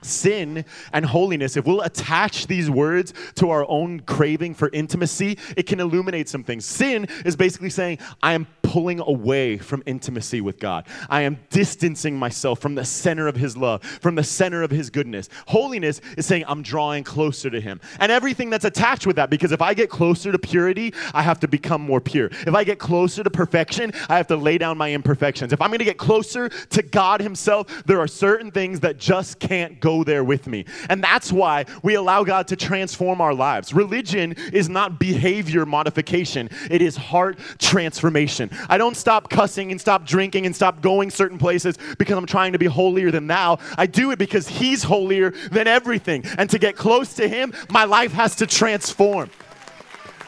sin 0.04 0.64
and 0.92 1.06
holiness, 1.06 1.56
if 1.56 1.66
we'll 1.66 1.82
attach 1.82 2.46
these 2.46 2.70
words 2.70 3.14
to 3.36 3.50
our 3.50 3.68
own 3.68 4.00
craving 4.00 4.54
for 4.54 4.70
intimacy, 4.72 5.38
it 5.56 5.66
can 5.66 5.80
illuminate 5.80 6.28
some 6.28 6.44
things. 6.44 6.64
Sin 6.64 7.06
is 7.24 7.36
basically 7.36 7.70
saying, 7.70 7.98
I 8.22 8.34
am 8.34 8.46
pulling 8.72 9.00
away 9.00 9.58
from 9.58 9.82
intimacy 9.84 10.40
with 10.40 10.58
God. 10.58 10.86
I 11.10 11.20
am 11.22 11.38
distancing 11.50 12.18
myself 12.18 12.58
from 12.58 12.74
the 12.74 12.86
center 12.86 13.28
of 13.28 13.36
His 13.36 13.54
love, 13.54 13.82
from 13.82 14.14
the 14.14 14.24
center 14.24 14.62
of 14.62 14.70
His 14.70 14.88
goodness. 14.88 15.28
Holiness 15.46 16.00
is 16.16 16.24
saying, 16.24 16.44
I'm 16.48 16.62
drawing 16.62 17.04
closer 17.04 17.50
to 17.50 17.60
Him. 17.60 17.82
And 18.00 18.10
everything 18.10 18.48
that's 18.48 18.64
attached 18.64 19.06
with 19.06 19.16
that, 19.16 19.28
because 19.28 19.52
if 19.52 19.60
I 19.60 19.74
get 19.74 19.90
closer 19.90 20.32
to 20.32 20.38
purity, 20.38 20.94
I 21.12 21.20
have 21.20 21.38
to 21.40 21.48
become 21.48 21.82
more 21.82 22.00
pure. 22.00 22.30
If 22.46 22.54
I 22.54 22.64
get 22.64 22.78
closer 22.78 23.22
to 23.22 23.28
perfection, 23.28 23.92
I 24.08 24.16
have 24.16 24.28
to 24.28 24.36
lay 24.36 24.56
down 24.56 24.78
my 24.78 24.90
imperfections. 24.90 25.52
If 25.52 25.60
I'm 25.60 25.70
gonna 25.70 25.84
get 25.84 25.98
closer 25.98 26.48
to 26.48 26.82
God 26.82 27.20
Himself, 27.20 27.84
there 27.84 28.00
are 28.00 28.08
certain 28.08 28.50
things 28.50 28.80
that 28.80 28.96
just 28.96 29.38
can't 29.38 29.80
go 29.80 30.02
there 30.02 30.24
with 30.24 30.46
me. 30.46 30.64
And 30.88 31.04
that's 31.04 31.30
why 31.30 31.66
we 31.82 31.96
allow 31.96 32.24
God 32.24 32.48
to 32.48 32.56
transform 32.56 33.20
our 33.20 33.34
lives. 33.34 33.74
Religion 33.74 34.32
is 34.50 34.70
not 34.70 34.98
behavior 34.98 35.66
modification, 35.66 36.48
it 36.70 36.80
is 36.80 36.96
heart 36.96 37.38
transformation. 37.58 38.48
I 38.68 38.78
don't 38.78 38.96
stop 38.96 39.30
cussing 39.30 39.70
and 39.70 39.80
stop 39.80 40.06
drinking 40.06 40.46
and 40.46 40.54
stop 40.54 40.80
going 40.80 41.10
certain 41.10 41.38
places 41.38 41.78
because 41.98 42.16
I'm 42.16 42.26
trying 42.26 42.52
to 42.52 42.58
be 42.58 42.66
holier 42.66 43.10
than 43.10 43.26
thou. 43.26 43.58
I 43.76 43.86
do 43.86 44.10
it 44.10 44.18
because 44.18 44.48
He's 44.48 44.82
holier 44.82 45.30
than 45.50 45.66
everything. 45.66 46.24
And 46.38 46.48
to 46.50 46.58
get 46.58 46.76
close 46.76 47.14
to 47.14 47.28
Him, 47.28 47.52
my 47.70 47.84
life 47.84 48.12
has 48.12 48.36
to 48.36 48.46
transform. 48.46 49.30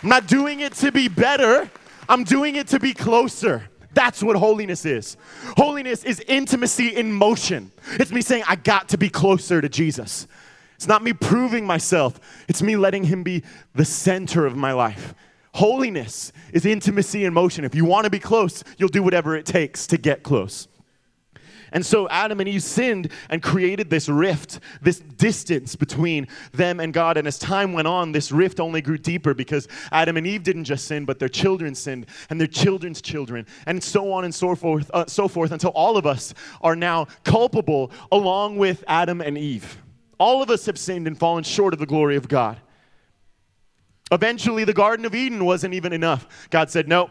I'm 0.03 0.09
not 0.09 0.27
doing 0.27 0.61
it 0.61 0.75
to 0.75 0.93
be 0.93 1.09
better, 1.09 1.71
I'm 2.09 2.25
doing 2.25 2.57
it 2.57 2.69
to 2.69 2.81
be 2.81 2.93
closer. 2.93 3.69
That's 3.95 4.23
what 4.23 4.37
holiness 4.37 4.85
is. 4.85 5.17
Holiness 5.57 6.05
is 6.05 6.21
intimacy 6.27 6.89
in 6.89 7.13
motion. 7.13 7.71
It's 7.93 8.11
me 8.11 8.21
saying, 8.23 8.43
I 8.49 8.57
got 8.57 8.89
to 8.89 8.99
be 8.99 9.09
closer 9.09 9.61
to 9.61 9.69
Jesus. 9.69 10.27
It's 10.75 10.89
not 10.89 11.03
me 11.03 11.13
proving 11.13 11.65
myself, 11.67 12.21
it's 12.49 12.61
me 12.61 12.77
letting 12.77 13.05
Him 13.05 13.23
be 13.23 13.45
the 13.75 13.85
center 13.85 14.45
of 14.45 14.57
my 14.57 14.73
life. 14.73 15.15
Holiness 15.55 16.33
is 16.53 16.67
intimacy 16.67 17.25
in 17.25 17.33
motion. 17.33 17.65
If 17.65 17.77
you 17.77 17.85
want 17.85 18.05
to 18.05 18.11
be 18.11 18.19
close, 18.19 18.65
you'll 18.77 18.89
do 18.89 19.05
whatever 19.05 19.37
it 19.37 19.47
takes 19.47 19.87
to 19.87 19.97
get 19.97 20.25
close. 20.25 20.67
And 21.71 21.87
so 21.87 22.09
Adam 22.09 22.41
and 22.41 22.49
Eve 22.49 22.63
sinned 22.63 23.11
and 23.31 23.41
created 23.41 23.89
this 23.89 24.09
rift, 24.09 24.59
this 24.83 24.99
distance 24.99 25.77
between 25.77 26.27
them 26.53 26.81
and 26.81 26.93
God. 26.93 27.17
And 27.17 27.27
as 27.29 27.39
time 27.39 27.73
went 27.73 27.87
on, 27.87 28.11
this 28.11 28.33
rift 28.33 28.59
only 28.59 28.81
grew 28.81 28.99
deeper 28.99 29.33
because 29.33 29.69
Adam 29.93 30.17
and 30.17 30.27
Eve 30.27 30.43
didn't 30.43 30.65
just 30.65 30.87
sin, 30.87 31.05
but 31.05 31.21
their 31.21 31.29
children 31.29 31.75
sinned 31.75 32.07
and 32.31 32.41
their 32.41 32.49
children's 32.49 33.01
children, 33.01 33.47
and 33.67 33.83
so 33.83 34.13
on 34.13 34.25
and 34.25 34.35
so 34.35 34.57
forth, 34.57 34.91
uh, 34.93 35.05
so 35.07 35.29
forth 35.29 35.53
until 35.53 35.71
all 35.71 35.97
of 35.97 36.05
us 36.05 36.35
are 36.63 36.77
now 36.77 37.07
culpable 37.23 37.93
along 38.11 38.57
with 38.57 38.83
Adam 38.89 39.21
and 39.21 39.39
Eve. 39.39 39.79
All 40.19 40.43
of 40.43 40.51
us 40.51 40.67
have 40.67 40.79
sinned 40.79 41.07
and 41.07 41.19
fallen 41.19 41.45
short 41.45 41.75
of 41.75 41.81
the 41.81 41.87
glory 41.87 42.17
of 42.17 42.29
God. 42.29 42.61
Eventually, 44.15 44.65
the 44.65 44.73
Garden 44.73 45.05
of 45.05 45.15
Eden 45.15 45.45
wasn't 45.45 45.75
even 45.75 45.93
enough. 45.93 46.49
God 46.51 46.71
said, 46.71 46.89
No, 46.89 47.11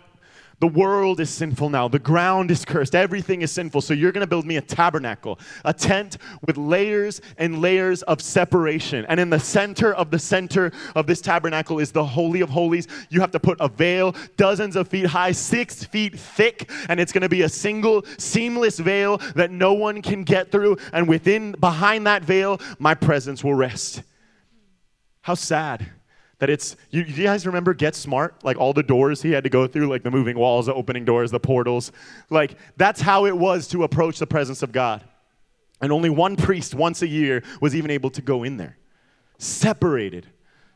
the 0.59 0.67
world 0.67 1.19
is 1.19 1.29
sinful 1.29 1.69
now. 1.69 1.89
The 1.89 1.99
ground 1.99 2.49
is 2.49 2.63
cursed. 2.63 2.95
Everything 2.95 3.41
is 3.41 3.51
sinful. 3.51 3.81
So 3.81 3.93
you're 3.93 4.13
going 4.13 4.21
to 4.21 4.27
build 4.27 4.45
me 4.45 4.55
a 4.55 4.61
tabernacle, 4.61 5.37
a 5.65 5.73
tent 5.73 6.17
with 6.47 6.55
layers 6.55 7.19
and 7.37 7.59
layers 7.59 8.01
of 8.03 8.21
separation. 8.21 9.05
And 9.09 9.19
in 9.19 9.29
the 9.29 9.39
center 9.39 9.93
of 9.93 10.09
the 10.09 10.19
center 10.19 10.71
of 10.95 11.05
this 11.05 11.19
tabernacle 11.19 11.79
is 11.79 11.91
the 11.91 12.05
Holy 12.05 12.39
of 12.39 12.49
Holies. 12.49 12.87
You 13.09 13.19
have 13.19 13.31
to 13.31 13.41
put 13.41 13.57
a 13.59 13.67
veil 13.67 14.15
dozens 14.37 14.77
of 14.77 14.87
feet 14.87 15.07
high, 15.07 15.33
six 15.33 15.83
feet 15.83 16.17
thick, 16.17 16.71
and 16.87 16.97
it's 16.97 17.11
going 17.11 17.23
to 17.23 17.29
be 17.29 17.41
a 17.41 17.49
single, 17.49 18.05
seamless 18.17 18.79
veil 18.79 19.17
that 19.35 19.51
no 19.51 19.73
one 19.73 20.01
can 20.01 20.23
get 20.23 20.49
through. 20.49 20.77
And 20.93 21.09
within, 21.09 21.53
behind 21.59 22.07
that 22.07 22.23
veil, 22.23 22.61
my 22.79 22.93
presence 22.93 23.43
will 23.43 23.55
rest. 23.55 24.03
How 25.23 25.33
sad 25.33 25.91
that 26.43 26.49
it's, 26.49 26.75
you, 26.89 27.03
you, 27.03 27.23
guys 27.23 27.47
remember 27.47 27.73
Get 27.73 27.95
Smart? 27.95 28.43
Like 28.43 28.57
all 28.57 28.73
the 28.73 28.83
doors 28.83 29.21
he 29.21 29.31
had 29.31 29.45
to 29.45 29.49
go 29.49 29.65
through, 29.65 29.87
like 29.87 30.03
the 30.03 30.11
moving 30.11 30.37
walls, 30.37 30.65
the 30.65 30.73
opening 30.73 31.05
doors, 31.05 31.31
the 31.31 31.39
portals. 31.39 31.93
Like 32.29 32.57
that's 32.75 32.99
how 32.99 33.25
it 33.25 33.37
was 33.37 33.65
to 33.69 33.85
approach 33.85 34.19
the 34.19 34.27
presence 34.27 34.61
of 34.61 34.73
God. 34.73 35.05
And 35.79 35.89
only 35.89 36.09
one 36.09 36.35
priest 36.35 36.75
once 36.75 37.01
a 37.01 37.07
year 37.07 37.43
was 37.61 37.77
even 37.77 37.89
able 37.89 38.09
to 38.09 38.21
go 38.21 38.43
in 38.43 38.57
there. 38.57 38.77
Separated 39.37 40.27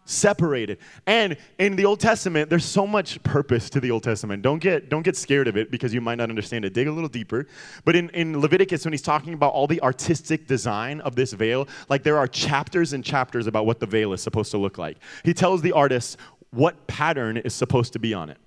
separated. 0.08 0.80
And 1.06 1.38
in 1.60 1.76
the 1.76 1.86
Old 1.86 2.00
Testament, 2.00 2.50
there's 2.50 2.66
so 2.66 2.88
much 2.88 3.22
purpose 3.24 3.70
to 3.72 3.80
the 3.80 3.92
Old 3.92 4.04
Testament. 4.04 4.42
Don't 4.42 4.60
get, 4.60 4.90
don't 4.90 5.04
get 5.04 5.16
scared 5.16 5.48
of 5.48 5.58
it 5.58 5.70
because 5.70 5.94
you 5.94 6.02
might 6.02 6.16
not 6.16 6.30
understand 6.30 6.66
it. 6.66 6.74
Dig 6.74 6.88
a 6.88 6.92
little 6.92 7.10
deeper. 7.10 7.46
But 7.86 7.96
in, 7.96 8.10
in 8.12 8.40
Leviticus, 8.40 8.86
when 8.86 8.94
he's 8.94 9.02
talking 9.02 9.34
about 9.34 9.54
all 9.54 9.68
the 9.68 9.82
artistic 9.82 10.48
design 10.48 11.02
of 11.02 11.16
this 11.16 11.34
veil, 11.34 11.68
like 11.90 12.04
there 12.04 12.18
are 12.18 12.28
chapters 12.28 12.94
and 12.94 13.04
chapters 13.04 13.48
about 13.48 13.66
what 13.66 13.80
the 13.80 13.86
veil 13.86 14.14
is 14.14 14.22
supposed 14.22 14.52
to 14.52 14.58
look 14.58 14.78
like. 14.78 14.98
He 15.24 15.34
tells 15.34 15.62
the 15.62 15.74
artist 15.74 16.18
what 16.52 16.88
pattern 16.88 17.38
is 17.38 17.54
supposed 17.54 17.94
to 17.94 18.00
be 18.00 18.14
on 18.14 18.30
it. 18.30 18.38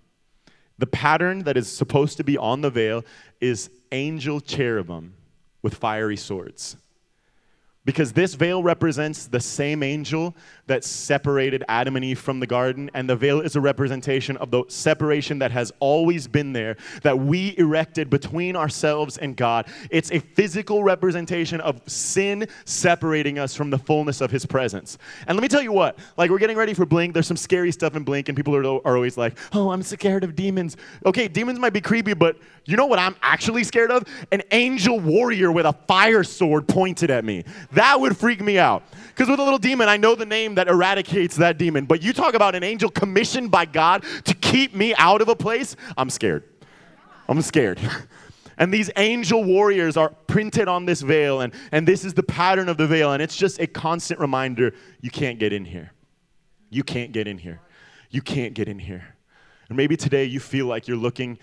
The 0.79 0.87
pattern 0.87 1.45
that 1.45 1.59
is 1.59 1.71
supposed 1.71 2.17
to 2.17 2.25
be 2.25 2.39
on 2.39 2.63
the 2.63 2.71
veil 2.71 3.05
is 3.41 3.71
angel 3.93 4.41
cherubim 4.41 5.15
with 5.61 5.75
fiery 5.75 6.17
swords. 6.17 6.77
Because 7.87 8.13
this 8.13 8.35
veil 8.35 8.63
represents 8.63 9.27
the 9.27 9.41
same 9.41 9.83
angel 9.83 10.37
that 10.67 10.85
separated 10.85 11.65
Adam 11.67 11.97
and 11.97 12.05
Eve 12.05 12.19
from 12.19 12.39
the 12.39 12.47
garden, 12.47 12.91
and 12.93 13.09
the 13.09 13.17
veil 13.17 13.41
is 13.41 13.57
a 13.57 13.61
representation 13.61 14.37
of 14.37 14.51
the 14.51 14.65
separation 14.69 15.39
that 15.39 15.51
has 15.51 15.73
always 15.81 16.29
been 16.29 16.53
there, 16.53 16.77
that 17.03 17.19
we 17.19 17.55
erected 17.57 18.11
between 18.11 18.55
ourselves 18.55 19.17
and 19.17 19.35
God. 19.35 19.67
It's 19.91 20.13
a 20.13 20.19
physical 20.19 20.85
representation 20.85 21.61
of 21.63 21.81
sin 21.87 22.47
separating 22.67 23.39
us 23.39 23.55
from 23.55 23.71
the 23.71 23.79
fullness 23.79 24.21
of 24.21 24.31
His 24.31 24.45
presence. 24.45 24.99
And 25.27 25.37
let 25.37 25.43
me 25.43 25.49
tell 25.49 25.63
you 25.63 25.73
what, 25.73 25.99
like 26.19 26.31
we're 26.31 26.39
getting 26.39 26.59
ready 26.59 26.75
for 26.75 26.85
Blink, 26.85 27.15
there's 27.15 27.27
some 27.27 27.37
scary 27.37 27.73
stuff 27.73 27.97
in 27.97 28.05
Blink, 28.05 28.29
and 28.29 28.37
people 28.37 28.55
are, 28.55 28.65
are 28.87 28.95
always 28.95 29.17
like, 29.17 29.39
oh, 29.55 29.71
I'm 29.71 29.83
scared 29.83 30.23
of 30.23 30.37
demons. 30.37 30.77
Okay, 31.07 31.29
demons 31.29 31.59
might 31.59 31.73
be 31.73 31.81
creepy, 31.81 32.13
but 32.13 32.37
you 32.67 32.77
know 32.77 32.87
what 32.87 32.99
I'm 32.99 33.17
actually 33.23 33.65
scared 33.65 33.91
of? 33.91 34.05
An 34.31 34.43
angel 34.53 35.01
warrior 35.01 35.51
with 35.51 35.65
a 35.65 35.73
fire 35.73 36.23
sword 36.23 36.69
pointed 36.69 37.11
at 37.11 37.25
me. 37.25 37.43
That 37.73 38.01
would 38.01 38.17
freak 38.17 38.41
me 38.41 38.59
out. 38.59 38.83
Because 39.09 39.29
with 39.29 39.39
a 39.39 39.45
little 39.45 39.59
demon, 39.59 39.89
I 39.89 39.97
know 39.97 40.15
the 40.15 40.27
name 40.27 40.55
that 40.57 40.69
eradicates 40.69 41.37
that 41.37 41.59
demon. 41.59 41.87
But 41.87 42.03
you 42.03 42.13
talk 42.13 42.35
about 42.35 42.55
an 42.55 42.63
angel 42.63 42.91
commissioned 42.91 43.51
by 43.51 43.65
God 43.67 44.05
to 44.25 44.35
keep 44.35 44.75
me 44.75 44.95
out 44.97 45.21
of 45.21 45.29
a 45.29 45.37
place, 45.37 45.77
I'm 45.97 46.11
scared. 46.11 46.45
I'm 47.29 47.43
scared. 47.43 47.81
And 48.61 48.75
these 48.75 48.91
angel 48.97 49.43
warriors 49.43 49.97
are 49.97 50.11
printed 50.27 50.69
on 50.69 50.85
this 50.85 51.01
veil, 51.01 51.41
and, 51.41 51.55
and 51.73 51.89
this 51.89 52.05
is 52.05 52.13
the 52.13 52.23
pattern 52.23 52.69
of 52.69 52.77
the 52.77 52.87
veil, 52.87 53.15
and 53.15 53.23
it's 53.23 53.35
just 53.35 53.59
a 53.59 53.67
constant 53.67 54.21
reminder 54.21 54.75
you 55.01 55.11
can't 55.11 55.39
get 55.39 55.55
in 55.55 55.65
here. 55.65 55.93
You 56.69 56.85
can't 56.85 57.11
get 57.11 57.27
in 57.27 57.39
here. 57.39 57.63
You 58.11 58.21
can't 58.21 58.53
get 58.53 58.69
in 58.69 58.79
here. 58.79 59.17
And 59.69 59.79
maybe 59.79 59.97
today 59.97 60.27
you 60.27 60.41
feel 60.41 60.67
like 60.67 60.89
you're 60.89 60.99
looking 60.99 61.39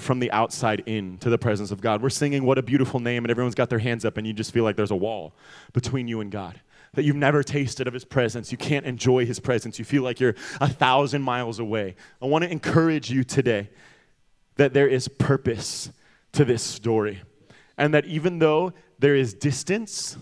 from 0.00 0.18
the 0.18 0.30
outside 0.32 0.82
in 0.86 1.18
to 1.18 1.30
the 1.30 1.38
presence 1.38 1.70
of 1.70 1.80
God. 1.80 2.02
We're 2.02 2.10
singing 2.10 2.44
What 2.44 2.58
a 2.58 2.62
Beautiful 2.62 3.00
Name, 3.00 3.24
and 3.24 3.30
everyone's 3.30 3.54
got 3.54 3.70
their 3.70 3.78
hands 3.78 4.04
up, 4.04 4.16
and 4.16 4.26
you 4.26 4.32
just 4.32 4.52
feel 4.52 4.64
like 4.64 4.76
there's 4.76 4.90
a 4.90 4.96
wall 4.96 5.34
between 5.72 6.08
you 6.08 6.20
and 6.20 6.30
God. 6.30 6.60
That 6.94 7.04
you've 7.04 7.16
never 7.16 7.42
tasted 7.42 7.86
of 7.86 7.94
His 7.94 8.04
presence. 8.04 8.50
You 8.50 8.58
can't 8.58 8.84
enjoy 8.84 9.24
His 9.24 9.38
presence. 9.38 9.78
You 9.78 9.84
feel 9.84 10.02
like 10.02 10.18
you're 10.18 10.34
a 10.60 10.68
thousand 10.68 11.22
miles 11.22 11.58
away. 11.58 11.94
I 12.20 12.26
want 12.26 12.44
to 12.44 12.50
encourage 12.50 13.10
you 13.10 13.22
today 13.22 13.70
that 14.56 14.72
there 14.74 14.88
is 14.88 15.06
purpose 15.06 15.90
to 16.32 16.44
this 16.44 16.62
story. 16.62 17.22
And 17.78 17.94
that 17.94 18.06
even 18.06 18.40
though 18.40 18.72
there 18.98 19.14
is 19.14 19.32
distance, 19.34 20.16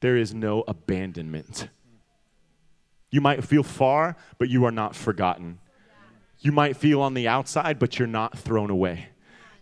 there 0.00 0.16
is 0.16 0.34
no 0.34 0.62
abandonment. 0.68 1.68
You 3.10 3.20
might 3.20 3.44
feel 3.44 3.62
far, 3.62 4.16
but 4.38 4.48
you 4.48 4.64
are 4.64 4.70
not 4.70 4.94
forgotten. 4.94 5.58
You 6.44 6.52
might 6.52 6.76
feel 6.76 7.00
on 7.00 7.14
the 7.14 7.26
outside, 7.26 7.78
but 7.78 7.98
you're 7.98 8.06
not 8.06 8.38
thrown 8.38 8.68
away. 8.68 9.08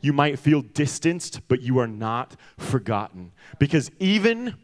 You 0.01 0.13
might 0.13 0.41
feel 0.41 0.63
distanced, 0.63 1.41
but 1.47 1.63
you 1.63 1.79
are 1.79 1.87
not 1.87 2.35
forgotten. 2.59 3.31
Because 3.61 3.89
even 4.01 4.57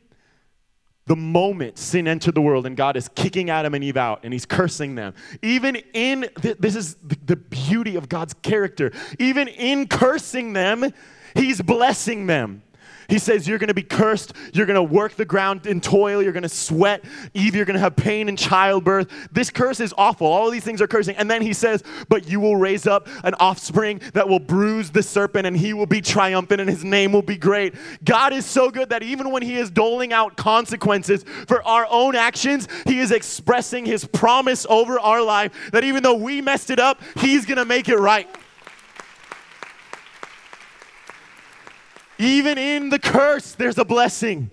the 1.07 1.15
moment 1.15 1.79
sin 1.79 2.09
entered 2.09 2.35
the 2.35 2.41
world 2.41 2.67
and 2.67 2.77
God 2.77 2.97
is 2.97 3.09
kicking 3.15 3.51
Adam 3.51 3.73
and 3.73 3.85
Eve 3.85 3.97
out 3.97 4.25
and 4.25 4.33
he's 4.33 4.45
cursing 4.45 4.97
them, 4.97 5.15
even 5.43 5.77
in, 5.95 6.29
th- 6.43 6.59
this 6.59 6.75
is 6.75 6.97
the 6.97 7.37
beauty 7.37 7.95
of 7.95 8.09
God's 8.09 8.35
character, 8.35 8.91
even 9.21 9.47
in 9.47 9.87
cursing 9.87 10.55
them, 10.55 10.93
he's 11.37 11.63
blessing 11.63 12.27
them. 12.27 12.65
He 13.09 13.19
says, 13.19 13.49
You're 13.49 13.59
going 13.59 13.69
to 13.69 13.75
be 13.75 13.83
cursed. 13.83 14.35
You're 14.53 14.67
going 14.67 14.75
to 14.75 14.83
work 14.83 15.15
the 15.15 15.25
ground 15.25 15.67
in 15.67 15.81
toil. 15.81 16.23
You're 16.23 16.33
going 16.33 16.43
to 16.43 16.49
sweat. 16.49 17.05
Eve, 17.33 17.55
you're 17.55 17.65
going 17.65 17.75
to 17.75 17.81
have 17.81 17.97
pain 17.97 18.29
in 18.29 18.37
childbirth. 18.37 19.09
This 19.33 19.51
curse 19.51 19.81
is 19.81 19.95
awful. 19.97 20.27
All 20.27 20.51
these 20.51 20.63
things 20.63 20.83
are 20.83 20.87
cursing. 20.87 21.17
And 21.17 21.31
then 21.31 21.41
he 21.41 21.55
says, 21.55 21.83
But 22.11 22.29
you 22.29 22.39
will 22.39 22.57
raise 22.57 22.87
up 22.87 23.09
an 23.25 23.35
offspring 23.41 24.03
that 24.13 24.29
will 24.29 24.39
bruise 24.39 24.91
the 24.91 25.03
serpent, 25.03 25.47
and 25.47 25.57
he 25.57 25.73
will 25.73 25.87
be 25.87 26.03
triumphant, 26.03 26.61
and 26.61 26.69
his 26.69 26.85
name 26.85 27.13
will 27.13 27.23
be 27.23 27.39
great. 27.39 27.75
God 28.05 28.35
is 28.35 28.45
so 28.45 28.71
good 28.71 28.91
that 28.91 29.03
even 29.03 29.31
when 29.31 29.43
he 29.43 29.57
is 29.57 29.71
doling 29.71 30.13
out 30.13 30.37
consequences 30.37 31.25
for 31.47 31.67
our 31.67 31.87
own 31.89 32.15
actions, 32.15 32.69
he 32.87 33.01
is 33.01 33.11
expressing 33.11 33.87
his 33.87 34.05
promise 34.05 34.67
over 34.69 35.01
our 35.01 35.23
life 35.23 35.71
that 35.73 35.83
even 35.83 36.03
though 36.03 36.15
we 36.15 36.43
messed 36.43 36.69
it 36.69 36.79
up, 36.79 37.01
he's 37.17 37.47
going 37.47 37.57
to 37.57 37.65
make 37.65 37.89
it 37.89 37.97
right. 37.97 38.29
Even 42.19 42.59
in 42.59 42.89
the 42.91 42.99
curse, 42.99 43.53
there's 43.53 43.79
a 43.79 43.85
blessing. 43.85 44.51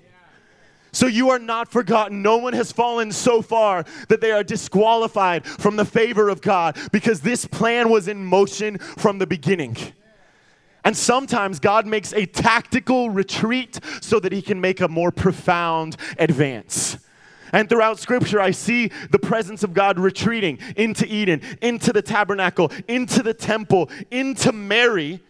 So 0.92 1.08
you 1.08 1.30
are 1.30 1.40
not 1.40 1.70
forgotten. 1.70 2.22
No 2.22 2.38
one 2.38 2.54
has 2.54 2.72
fallen 2.72 3.12
so 3.12 3.42
far 3.42 3.84
that 4.08 4.22
they 4.22 4.32
are 4.32 4.44
disqualified 4.44 5.46
from 5.46 5.76
the 5.76 5.84
favor 5.84 6.30
of 6.30 6.42
God 6.42 6.78
because 6.94 7.20
this 7.20 7.46
plan 7.46 7.90
was 7.90 8.08
in 8.08 8.24
motion 8.24 8.78
from 8.78 9.18
the 9.18 9.28
beginning. 9.28 9.76
And 10.86 10.96
sometimes 10.96 11.60
God 11.60 11.86
makes 11.86 12.14
a 12.14 12.26
tactical 12.26 13.10
retreat 13.10 13.80
so 14.02 14.22
that 14.22 14.32
he 14.32 14.42
can 14.42 14.62
make 14.62 14.80
a 14.80 14.88
more 14.88 15.12
profound 15.12 15.98
advance. 16.18 16.98
And 17.52 17.68
throughout 17.68 18.00
scripture, 18.00 18.40
I 18.40 18.52
see 18.52 18.92
the 19.10 19.20
presence 19.20 19.64
of 19.64 19.74
God 19.74 20.00
retreating 20.00 20.60
into 20.78 21.06
Eden, 21.08 21.42
into 21.62 21.92
the 21.92 22.02
tabernacle, 22.02 22.72
into 22.88 23.24
the 23.24 23.34
temple, 23.34 23.90
into 24.12 24.52
Mary 24.52 25.22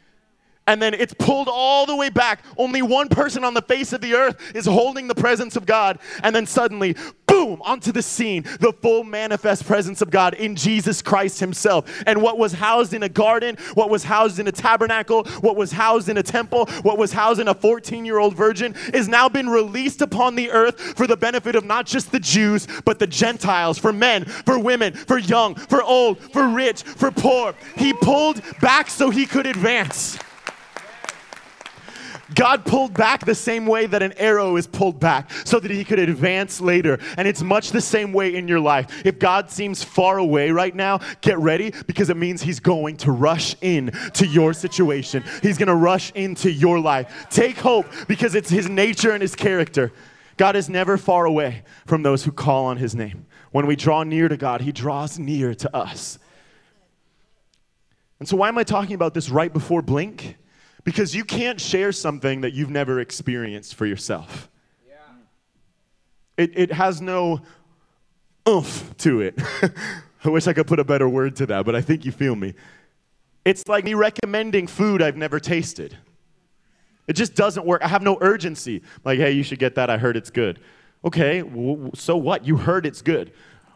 and 0.67 0.82
then 0.82 0.93
it's 0.93 1.13
pulled 1.13 1.47
all 1.47 1.86
the 1.86 1.95
way 1.95 2.10
back. 2.10 2.43
Only 2.58 2.82
one 2.82 3.08
person 3.08 3.43
on 3.43 3.54
the 3.54 3.62
face 3.62 3.93
of 3.93 4.01
the 4.01 4.13
earth 4.13 4.56
is 4.56 4.65
holding 4.65 5.08
the 5.08 5.15
presence 5.15 5.56
of 5.56 5.65
God. 5.65 5.99
And 6.23 6.36
then 6.36 6.47
suddenly, 6.47 6.95
boom, 7.28 7.62
onto 7.62 7.91
the 7.91 8.01
scene, 8.01 8.43
the 8.60 8.73
full 8.82 9.04
manifest 9.04 9.65
presence 9.65 10.01
of 10.01 10.10
God 10.10 10.34
in 10.34 10.56
Jesus 10.56 11.01
Christ 11.01 11.39
Himself. 11.39 12.04
And 12.08 12.21
what 12.21 12.39
was 12.39 12.54
housed 12.54 12.93
in 12.93 13.04
a 13.04 13.10
garden, 13.10 13.58
what 13.75 13.89
was 13.89 14.04
housed 14.04 14.39
in 14.39 14.47
a 14.47 14.51
tabernacle, 14.51 15.25
what 15.41 15.56
was 15.56 15.71
housed 15.71 16.10
in 16.10 16.17
a 16.17 16.23
temple, 16.23 16.65
what 16.82 16.97
was 16.97 17.13
housed 17.13 17.39
in 17.39 17.47
a 17.47 17.54
14 17.54 18.04
year 18.06 18.17
old 18.17 18.36
virgin 18.36 18.75
is 18.93 19.08
now 19.08 19.30
been 19.30 19.49
released 19.49 20.01
upon 20.01 20.36
the 20.36 20.49
earth 20.49 20.80
for 20.80 21.06
the 21.06 21.17
benefit 21.17 21.56
of 21.56 21.63
not 21.63 21.86
just 21.86 22.12
the 22.12 22.19
Jews, 22.19 22.67
but 22.86 22.97
the 22.97 23.08
Gentiles, 23.08 23.78
for 23.78 23.93
men, 23.93 24.25
for 24.25 24.58
women, 24.58 24.93
for 24.93 25.19
young, 25.19 25.54
for 25.56 25.84
old, 25.84 26.19
for 26.34 26.47
rich, 26.47 26.82
for 26.82 27.12
poor. 27.12 27.54
He 27.78 27.93
pulled 27.93 28.41
back 28.62 28.89
so 28.89 29.12
He 29.12 29.25
could 29.25 29.45
advance. 29.45 30.17
God 32.36 32.65
pulled 32.65 32.93
back 32.93 33.26
the 33.26 33.34
same 33.34 33.65
way 33.65 33.86
that 33.88 34.04
an 34.04 34.13
arrow 34.17 34.58
is 34.58 34.67
pulled 34.67 35.00
back 35.00 35.32
so 35.45 35.60
that 35.60 35.71
he 35.71 35.84
could 35.86 36.00
advance 36.00 36.60
later. 36.60 37.00
And 37.17 37.28
it's 37.28 37.41
much 37.41 37.71
the 37.71 37.82
same 37.82 38.12
way 38.12 38.36
in 38.36 38.48
your 38.48 38.60
life. 38.60 39.06
If 39.06 39.19
God 39.19 39.50
seems 39.50 39.84
far 39.84 40.17
away 40.17 40.52
right 40.52 40.76
now, 40.76 41.00
get 41.21 41.39
ready 41.39 41.74
because 41.88 42.10
it 42.10 42.17
means 42.17 42.41
he's 42.41 42.60
going 42.60 42.98
to 42.98 43.12
rush 43.12 43.56
in 43.62 43.91
to 44.13 44.28
your 44.28 44.54
situation. 44.54 45.24
He's 45.41 45.58
going 45.58 45.67
to 45.67 45.76
rush 45.76 46.12
into 46.12 46.52
your 46.52 46.80
life. 46.80 47.28
Take 47.30 47.58
hope 47.58 47.86
because 48.08 48.36
it's 48.36 48.50
his 48.50 48.69
nature 48.69 49.12
and 49.12 49.21
his 49.21 49.34
character. 49.34 49.93
God 50.38 50.58
is 50.58 50.69
never 50.69 50.98
far 50.98 51.26
away 51.26 51.63
from 51.86 52.04
those 52.04 52.26
who 52.26 52.32
call 52.32 52.65
on 52.65 52.78
his 52.78 52.93
name. 52.93 53.26
When 53.52 53.65
we 53.67 53.78
draw 53.78 54.04
near 54.04 54.28
to 54.28 54.36
God, 54.36 54.60
he 54.60 54.74
draws 54.74 55.17
near 55.17 55.56
to 55.56 55.74
us. 55.74 56.19
And 58.19 58.28
so, 58.28 58.36
why 58.36 58.50
am 58.50 58.58
I 58.58 58.63
talking 58.63 58.95
about 58.95 59.13
this 59.13 59.30
right 59.30 59.52
before 59.52 59.82
Blink? 59.82 60.38
Because 60.86 61.13
you 61.13 61.26
can't 61.26 61.60
share 61.60 61.91
something 61.91 62.41
that 62.41 62.54
you've 62.54 62.69
never 62.69 63.02
experienced 63.02 63.76
for 63.76 63.86
yourself. 63.86 64.50
Yeah. 64.88 64.95
It, 66.38 66.58
it 66.58 66.71
has 66.71 67.02
no 67.02 67.41
oomph 68.48 68.95
to 69.00 69.19
it. 69.19 69.38
I 70.24 70.30
wish 70.30 70.48
I 70.48 70.54
could 70.54 70.67
put 70.67 70.80
a 70.80 70.84
better 70.84 71.10
word 71.10 71.36
to 71.38 71.48
that, 71.48 71.65
but 71.65 71.76
I 71.76 71.82
think 71.82 72.06
you 72.06 72.12
feel 72.12 72.36
me. 72.36 72.54
It's 73.43 73.67
like 73.67 73.84
me 73.84 73.95
recommending 73.95 74.67
food 74.67 75.02
I've 75.02 75.17
never 75.17 75.39
tasted. 75.39 75.98
It 77.08 77.13
just 77.13 77.36
doesn't 77.36 77.65
work. 77.65 77.84
I 77.84 77.88
have 77.88 78.02
no 78.02 78.17
urgency. 78.21 78.82
Like, 79.04 79.19
hey, 79.19 79.32
you 79.32 79.43
should 79.43 79.60
get 79.60 79.76
that. 79.76 79.89
I 79.89 79.98
heard 79.98 80.15
it's 80.15 80.30
good. 80.30 80.60
Okay, 81.04 81.43
so 81.93 82.17
what? 82.17 82.45
You 82.45 82.58
heard 82.58 82.86
it's 82.86 83.02
good. 83.02 83.34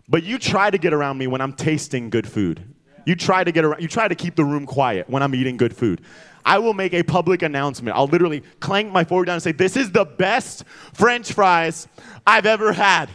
But 0.07 0.23
you 0.23 0.39
try 0.39 0.71
to 0.71 0.77
get 0.79 0.93
around 0.93 1.19
me 1.19 1.27
when 1.27 1.41
I'm 1.41 1.53
tasting 1.53 2.09
good 2.09 2.27
food. 2.27 2.75
You 3.05 3.15
try 3.15 3.43
to 3.43 3.51
get 3.51 3.63
around, 3.65 3.81
you 3.81 3.87
try 3.87 4.07
to 4.07 4.15
keep 4.15 4.35
the 4.35 4.43
room 4.43 4.65
quiet 4.65 5.09
when 5.09 5.21
I'm 5.21 5.35
eating 5.35 5.57
good 5.57 5.75
food. 5.75 6.01
I 6.45 6.59
will 6.59 6.73
make 6.73 6.93
a 6.93 7.03
public 7.03 7.41
announcement. 7.41 7.95
I'll 7.95 8.07
literally 8.07 8.41
clank 8.59 8.91
my 8.91 9.03
fork 9.03 9.27
down 9.27 9.33
and 9.33 9.43
say, 9.43 9.51
This 9.51 9.77
is 9.77 9.91
the 9.91 10.05
best 10.05 10.63
French 10.93 11.33
fries 11.33 11.87
I've 12.25 12.45
ever 12.45 12.73
had. 12.73 13.09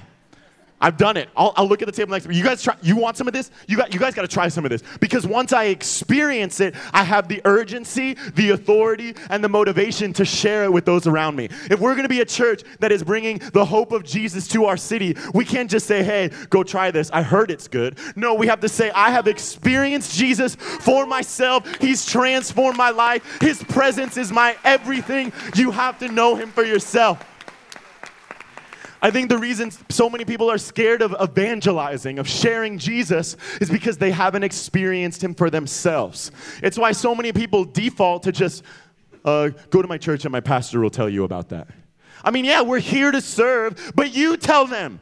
I've 0.85 0.99
done 0.99 1.17
it. 1.17 1.31
I'll, 1.35 1.55
I'll, 1.57 1.67
look 1.67 1.81
at 1.81 1.87
the 1.87 1.93
table 1.93 2.11
next 2.11 2.25
to 2.25 2.29
me. 2.29 2.37
You 2.37 2.45
guys 2.45 2.63
try, 2.63 2.77
you 2.83 2.95
want 2.95 3.17
some 3.17 3.27
of 3.27 3.33
this? 3.33 3.51
You, 3.67 3.79
got, 3.79 3.95
you 3.95 3.99
guys 3.99 4.13
got 4.13 4.21
to 4.21 4.29
try 4.29 4.49
some 4.49 4.67
of 4.67 4.71
this. 4.71 4.83
Because 5.01 5.27
once 5.27 5.55
I 5.55 5.65
experience 5.65 6.61
it, 6.61 6.75
I 6.93 7.05
have 7.05 7.27
the 7.27 7.41
urgency, 7.47 8.19
the 8.35 8.51
authority, 8.51 9.15
and 9.31 9.43
the 9.43 9.49
motivation 9.49 10.13
to 10.13 10.27
share 10.27 10.65
it 10.65 10.71
with 10.71 10.85
those 10.85 11.07
around 11.07 11.37
me. 11.37 11.47
If 11.71 11.81
we're 11.81 11.95
going 11.95 12.03
to 12.03 12.11
be 12.11 12.21
a 12.21 12.27
church 12.27 12.65
that 12.81 12.93
is 12.93 13.03
bringing 13.03 13.39
the 13.55 13.65
hope 13.65 13.93
of 13.93 14.05
Jesus 14.05 14.47
to 14.49 14.67
our 14.67 14.77
city, 14.77 15.17
we 15.33 15.47
can't 15.47 15.71
just 15.71 15.87
say, 15.87 16.03
hey, 16.03 16.31
go 16.51 16.63
try 16.63 16.91
this. 16.91 17.11
I 17.13 17.23
heard 17.23 17.51
it's 17.51 17.67
good. 17.67 17.97
No, 18.15 18.35
we 18.35 18.47
have 18.49 18.61
to 18.61 18.69
say, 18.69 18.91
I 18.91 19.11
have 19.11 19.27
experienced 19.27 20.15
Jesus 20.15 20.55
for 20.55 21.07
myself. 21.07 21.81
He's 21.81 22.05
transformed 22.05 22.77
my 22.77 22.91
life. 22.91 23.41
His 23.41 23.63
presence 23.63 24.19
is 24.19 24.31
my 24.31 24.55
everything. 24.65 25.33
You 25.57 25.71
have 25.71 25.99
to 26.01 26.09
know 26.09 26.35
him 26.35 26.51
for 26.51 26.63
yourself. 26.63 27.25
I 29.05 29.11
think 29.11 29.29
the 29.29 29.37
reason 29.37 29.71
so 29.91 30.09
many 30.09 30.25
people 30.25 30.51
are 30.51 30.57
scared 30.57 31.03
of 31.03 31.15
evangelizing, 31.23 32.19
of 32.19 32.27
sharing 32.27 32.79
Jesus, 32.79 33.37
is 33.61 33.69
because 33.69 33.99
they 33.99 34.11
haven't 34.11 34.45
experienced 34.45 35.23
him 35.23 35.35
for 35.35 35.51
themselves. 35.51 36.33
It's 36.63 36.79
why 36.79 36.93
so 36.93 37.15
many 37.15 37.31
people 37.31 37.67
default 37.67 38.23
to 38.23 38.33
just 38.33 38.63
uh, 39.23 39.51
go 39.69 39.83
to 39.83 39.89
my 39.89 39.99
church 39.99 40.25
and 40.25 40.33
my 40.33 40.41
pastor 40.41 40.81
will 40.81 40.89
tell 40.89 41.11
you 41.11 41.25
about 41.25 41.51
that. 41.51 41.69
I 42.25 42.31
mean, 42.31 42.47
yeah, 42.47 42.63
we're 42.63 42.79
here 42.79 43.11
to 43.11 43.21
serve, 43.21 43.93
but 43.95 44.15
you 44.15 44.39
tell 44.39 44.67
them. 44.67 45.01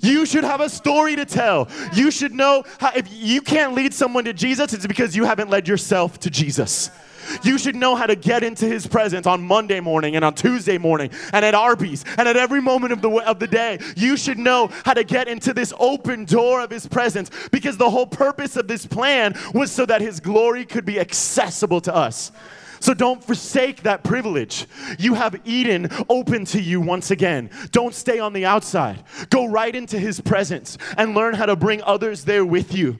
You 0.00 0.26
should 0.26 0.44
have 0.44 0.60
a 0.60 0.68
story 0.68 1.16
to 1.16 1.24
tell. 1.24 1.70
You 1.94 2.10
should 2.10 2.34
know 2.34 2.64
how, 2.78 2.90
if 2.94 3.10
you 3.10 3.40
can't 3.40 3.72
lead 3.72 3.94
someone 3.94 4.24
to 4.24 4.34
Jesus, 4.34 4.74
it's 4.74 4.86
because 4.86 5.16
you 5.16 5.24
haven't 5.24 5.48
led 5.48 5.66
yourself 5.66 6.20
to 6.20 6.30
Jesus. 6.30 6.90
You 7.42 7.58
should 7.58 7.76
know 7.76 7.96
how 7.96 8.06
to 8.06 8.16
get 8.16 8.42
into 8.42 8.66
his 8.66 8.86
presence 8.86 9.26
on 9.26 9.42
Monday 9.42 9.80
morning 9.80 10.16
and 10.16 10.24
on 10.24 10.34
Tuesday 10.34 10.78
morning 10.78 11.10
and 11.32 11.44
at 11.44 11.54
Arby's 11.54 12.04
and 12.16 12.28
at 12.28 12.36
every 12.36 12.60
moment 12.60 12.92
of 12.92 13.02
the, 13.02 13.10
of 13.10 13.38
the 13.38 13.46
day. 13.46 13.78
You 13.96 14.16
should 14.16 14.38
know 14.38 14.70
how 14.84 14.94
to 14.94 15.04
get 15.04 15.28
into 15.28 15.52
this 15.52 15.72
open 15.78 16.24
door 16.24 16.60
of 16.60 16.70
his 16.70 16.86
presence 16.86 17.30
because 17.50 17.76
the 17.76 17.90
whole 17.90 18.06
purpose 18.06 18.56
of 18.56 18.68
this 18.68 18.86
plan 18.86 19.34
was 19.54 19.70
so 19.70 19.86
that 19.86 20.00
his 20.00 20.20
glory 20.20 20.64
could 20.64 20.84
be 20.84 21.00
accessible 21.00 21.80
to 21.82 21.94
us. 21.94 22.32
So 22.80 22.94
don't 22.94 23.22
forsake 23.22 23.82
that 23.82 24.02
privilege. 24.02 24.66
You 24.98 25.14
have 25.14 25.38
Eden 25.44 25.90
open 26.08 26.46
to 26.46 26.60
you 26.60 26.80
once 26.80 27.10
again. 27.10 27.50
Don't 27.72 27.94
stay 27.94 28.18
on 28.18 28.32
the 28.32 28.46
outside. 28.46 29.04
Go 29.28 29.46
right 29.46 29.74
into 29.74 29.98
his 29.98 30.20
presence 30.20 30.78
and 30.96 31.14
learn 31.14 31.34
how 31.34 31.46
to 31.46 31.56
bring 31.56 31.82
others 31.82 32.24
there 32.24 32.44
with 32.44 32.74
you. 32.74 32.98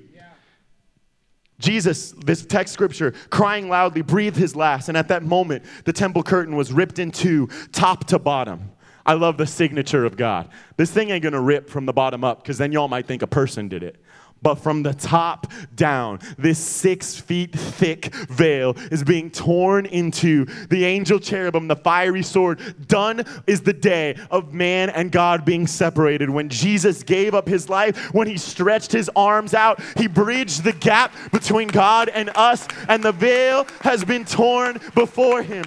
Jesus, 1.60 2.10
this 2.12 2.44
text 2.44 2.74
scripture, 2.74 3.12
crying 3.30 3.68
loudly, 3.68 4.02
breathed 4.02 4.36
his 4.36 4.56
last. 4.56 4.88
And 4.88 4.98
at 4.98 5.06
that 5.08 5.22
moment, 5.22 5.64
the 5.84 5.92
temple 5.92 6.24
curtain 6.24 6.56
was 6.56 6.72
ripped 6.72 6.98
in 6.98 7.12
two, 7.12 7.48
top 7.70 8.06
to 8.06 8.18
bottom. 8.18 8.72
I 9.06 9.14
love 9.14 9.36
the 9.36 9.46
signature 9.46 10.04
of 10.04 10.16
God. 10.16 10.48
This 10.76 10.90
thing 10.90 11.10
ain't 11.10 11.22
gonna 11.22 11.40
rip 11.40 11.70
from 11.70 11.86
the 11.86 11.92
bottom 11.92 12.24
up, 12.24 12.42
because 12.42 12.58
then 12.58 12.72
y'all 12.72 12.88
might 12.88 13.06
think 13.06 13.22
a 13.22 13.26
person 13.26 13.68
did 13.68 13.82
it 13.82 14.02
but 14.42 14.56
from 14.56 14.82
the 14.82 14.94
top 14.94 15.46
down, 15.74 16.18
this 16.38 16.58
six 16.58 17.18
feet 17.20 17.52
thick 17.52 18.14
veil 18.14 18.74
is 18.90 19.04
being 19.04 19.30
torn 19.30 19.86
into 19.86 20.46
the 20.68 20.84
angel 20.84 21.18
cherubim, 21.18 21.68
the 21.68 21.76
fiery 21.76 22.22
sword. 22.22 22.60
Done 22.86 23.24
is 23.46 23.62
the 23.62 23.72
day 23.72 24.16
of 24.30 24.52
man 24.52 24.90
and 24.90 25.12
God 25.12 25.44
being 25.44 25.66
separated. 25.66 26.30
When 26.30 26.48
Jesus 26.48 27.02
gave 27.02 27.34
up 27.34 27.48
his 27.48 27.68
life, 27.68 28.12
when 28.14 28.26
he 28.26 28.36
stretched 28.36 28.92
his 28.92 29.10
arms 29.14 29.54
out, 29.54 29.80
he 29.96 30.06
bridged 30.06 30.64
the 30.64 30.72
gap 30.72 31.12
between 31.32 31.68
God 31.68 32.08
and 32.08 32.30
us, 32.34 32.66
and 32.88 33.02
the 33.02 33.12
veil 33.12 33.66
has 33.82 34.04
been 34.04 34.24
torn 34.24 34.80
before 34.94 35.42
him. 35.42 35.64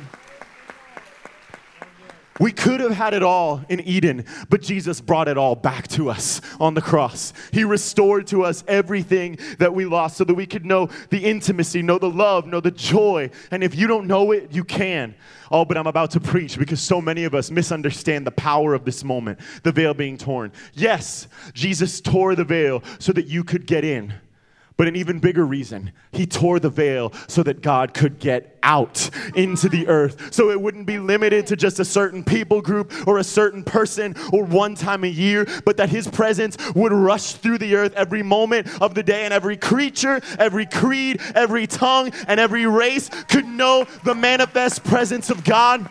We 2.40 2.52
could 2.52 2.80
have 2.80 2.94
had 2.94 3.14
it 3.14 3.22
all 3.22 3.64
in 3.70 3.80
Eden, 3.82 4.26
but 4.50 4.62
Jesus 4.62 5.00
brought 5.02 5.28
it 5.28 5.38
all 5.38 5.56
back 5.56 5.88
to 5.90 6.10
us 6.10 6.42
on 6.60 6.74
the 6.74 6.82
cross. 6.82 7.32
He 7.52 7.64
restored 7.64 8.26
to 8.28 8.44
us 8.44 8.64
everything 8.68 9.38
that 9.60 9.74
we 9.74 9.86
lost 9.86 10.18
so 10.18 10.24
that 10.24 10.34
we 10.34 10.48
could 10.48 10.66
know 10.66 10.90
the 11.10 11.24
intimacy, 11.24 11.84
know 11.84 12.00
the 12.00 12.10
love, 12.10 12.48
know 12.48 12.60
the 12.60 12.72
joy. 12.72 13.30
And 13.52 13.64
if 13.64 13.76
you 13.76 13.86
don't 13.86 14.08
know 14.08 14.32
it, 14.32 14.52
you 14.52 14.64
can. 14.64 15.14
Oh, 15.52 15.64
but 15.64 15.78
I'm 15.78 15.86
about 15.86 16.10
to 16.12 16.20
preach 16.20 16.58
because 16.58 16.82
so 16.82 17.00
many 17.00 17.26
of 17.26 17.36
us 17.36 17.52
misunderstand 17.52 18.26
the 18.26 18.32
power 18.32 18.74
of 18.74 18.86
this 18.86 19.04
moment, 19.04 19.40
the 19.62 19.72
veil 19.72 19.94
being 19.94 20.18
torn. 20.18 20.52
Yes, 20.74 21.28
Jesus 21.54 22.02
tore 22.02 22.34
the 22.34 22.44
veil 22.44 22.84
so 22.98 23.14
that 23.14 23.28
you 23.28 23.44
could 23.44 23.68
get 23.68 23.86
in. 23.86 24.14
But 24.76 24.88
an 24.88 24.96
even 24.96 25.20
bigger 25.20 25.46
reason, 25.46 25.92
he 26.12 26.26
tore 26.26 26.60
the 26.60 26.70
veil 26.70 27.14
so 27.28 27.44
that 27.44 27.62
God 27.62 27.94
could 27.94 28.20
get 28.20 28.58
out 28.64 29.10
into 29.36 29.70
the 29.70 29.88
earth. 29.88 30.34
So 30.34 30.50
it 30.50 30.60
wouldn't 30.60 30.88
be 30.88 30.98
limited 30.98 31.46
to 31.48 31.56
just 31.56 31.80
a 31.80 31.86
certain 31.86 32.24
people 32.24 32.62
group 32.62 33.08
or 33.08 33.20
a 33.20 33.24
certain 33.24 33.64
person 33.64 34.16
or 34.32 34.44
one 34.44 34.76
time 34.76 35.04
a 35.04 35.08
year, 35.08 35.46
but 35.66 35.78
that 35.78 35.90
his 35.90 36.08
presence 36.08 36.58
would 36.74 36.92
rush 36.92 37.34
through 37.34 37.60
the 37.60 37.76
earth 37.76 37.94
every 37.94 38.24
moment 38.24 38.68
of 38.82 38.96
the 38.96 39.04
day 39.04 39.26
and 39.26 39.34
every 39.34 39.58
creature, 39.58 40.22
every 40.40 40.66
creed, 40.66 41.22
every 41.36 41.68
tongue, 41.68 42.12
and 42.28 42.40
every 42.40 42.66
race 42.66 43.10
could 43.30 43.46
know 43.46 43.86
the 44.04 44.16
manifest 44.16 44.84
presence 44.84 45.30
of 45.30 45.44
God. 45.44 45.88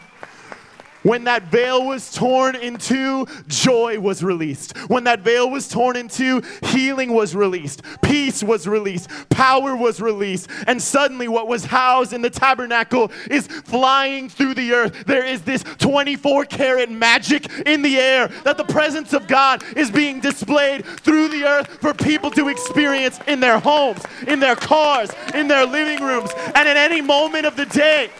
When 1.02 1.24
that 1.24 1.44
veil 1.44 1.84
was 1.84 2.12
torn 2.12 2.54
in 2.54 2.76
two, 2.76 3.26
joy 3.48 3.98
was 3.98 4.22
released. 4.22 4.76
When 4.88 5.04
that 5.04 5.20
veil 5.20 5.50
was 5.50 5.68
torn 5.68 5.96
in 5.96 6.08
two, 6.08 6.42
healing 6.62 7.12
was 7.12 7.34
released, 7.34 7.82
peace 8.02 8.42
was 8.42 8.68
released, 8.68 9.08
power 9.28 9.76
was 9.76 10.00
released, 10.00 10.48
and 10.66 10.80
suddenly 10.80 11.28
what 11.28 11.48
was 11.48 11.64
housed 11.64 12.12
in 12.12 12.22
the 12.22 12.30
tabernacle 12.30 13.10
is 13.30 13.46
flying 13.46 14.28
through 14.28 14.54
the 14.54 14.72
earth. 14.72 15.04
There 15.06 15.24
is 15.24 15.42
this 15.42 15.64
24 15.78 16.44
karat 16.46 16.90
magic 16.90 17.46
in 17.66 17.82
the 17.82 17.98
air 17.98 18.28
that 18.44 18.56
the 18.56 18.64
presence 18.64 19.12
of 19.12 19.26
God 19.26 19.62
is 19.76 19.90
being 19.90 20.20
displayed 20.20 20.84
through 20.84 21.28
the 21.28 21.44
earth 21.44 21.68
for 21.80 21.94
people 21.94 22.30
to 22.32 22.48
experience 22.48 23.18
in 23.26 23.40
their 23.40 23.58
homes, 23.58 24.02
in 24.28 24.38
their 24.38 24.56
cars, 24.56 25.10
in 25.34 25.48
their 25.48 25.66
living 25.66 26.04
rooms, 26.04 26.30
and 26.54 26.68
at 26.68 26.76
any 26.76 27.00
moment 27.00 27.46
of 27.46 27.56
the 27.56 27.66
day 27.66 28.10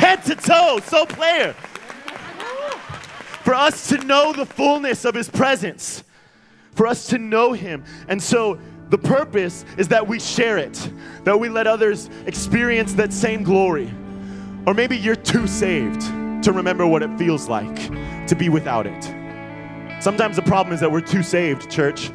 head 0.00 0.24
to 0.24 0.34
toe, 0.34 0.80
so 0.84 1.04
player. 1.06 1.52
For 3.44 3.54
us 3.54 3.88
to 3.88 3.98
know 3.98 4.32
the 4.32 4.46
fullness 4.46 5.04
of 5.04 5.14
his 5.14 5.28
presence, 5.28 6.04
for 6.74 6.86
us 6.86 7.06
to 7.08 7.18
know 7.18 7.52
him. 7.52 7.84
And 8.08 8.22
so 8.22 8.58
the 8.88 8.98
purpose 8.98 9.64
is 9.76 9.88
that 9.88 10.06
we 10.06 10.18
share 10.18 10.58
it, 10.58 10.90
that 11.24 11.38
we 11.38 11.48
let 11.48 11.66
others 11.66 12.10
experience 12.26 12.94
that 12.94 13.12
same 13.12 13.42
glory. 13.42 13.92
Or 14.66 14.74
maybe 14.74 14.96
you're 14.96 15.16
too 15.16 15.46
saved 15.46 16.00
to 16.44 16.52
remember 16.52 16.86
what 16.86 17.02
it 17.02 17.18
feels 17.18 17.48
like 17.48 17.76
to 18.28 18.34
be 18.34 18.48
without 18.48 18.86
it. 18.86 19.04
Sometimes 20.02 20.36
the 20.36 20.42
problem 20.42 20.72
is 20.72 20.80
that 20.80 20.90
we're 20.90 21.00
too 21.00 21.22
saved, 21.22 21.70
church. 21.70 22.10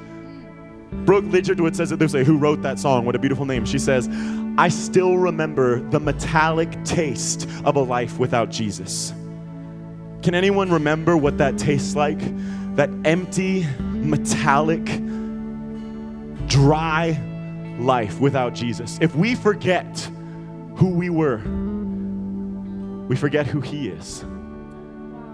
Brooke 1.05 1.25
Ligertwood 1.25 1.75
says 1.75 1.91
it 1.91 1.99
this 1.99 2.13
way, 2.13 2.23
who 2.23 2.37
wrote 2.37 2.61
that 2.61 2.79
song? 2.79 3.05
What 3.05 3.15
a 3.15 3.19
beautiful 3.19 3.45
name. 3.45 3.65
She 3.65 3.77
says, 3.77 4.07
I 4.57 4.69
still 4.69 5.17
remember 5.17 5.81
the 5.89 5.99
metallic 5.99 6.83
taste 6.85 7.49
of 7.65 7.75
a 7.75 7.81
life 7.81 8.17
without 8.17 8.49
Jesus. 8.49 9.11
Can 10.21 10.33
anyone 10.33 10.71
remember 10.71 11.17
what 11.17 11.37
that 11.39 11.57
tastes 11.57 11.95
like? 11.95 12.19
That 12.75 12.89
empty, 13.03 13.67
metallic, 13.79 14.85
dry 16.47 17.21
life 17.79 18.19
without 18.19 18.53
Jesus. 18.53 18.97
If 19.01 19.13
we 19.13 19.35
forget 19.35 20.09
who 20.77 20.89
we 20.89 21.09
were, 21.09 21.41
we 23.07 23.15
forget 23.17 23.45
who 23.45 23.59
He 23.59 23.89
is. 23.89 24.23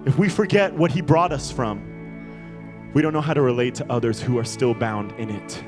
If 0.06 0.18
we 0.18 0.30
forget 0.30 0.74
what 0.74 0.92
He 0.92 1.02
brought 1.02 1.32
us 1.32 1.52
from, 1.52 2.92
we 2.94 3.04
don't 3.04 3.14
know 3.14 3.22
how 3.22 3.36
to 3.36 3.42
relate 3.42 3.76
to 3.76 3.92
others 3.92 4.20
who 4.20 4.40
are 4.40 4.44
still 4.44 4.74
bound 4.74 5.12
in 5.14 5.30
it. 5.30 5.64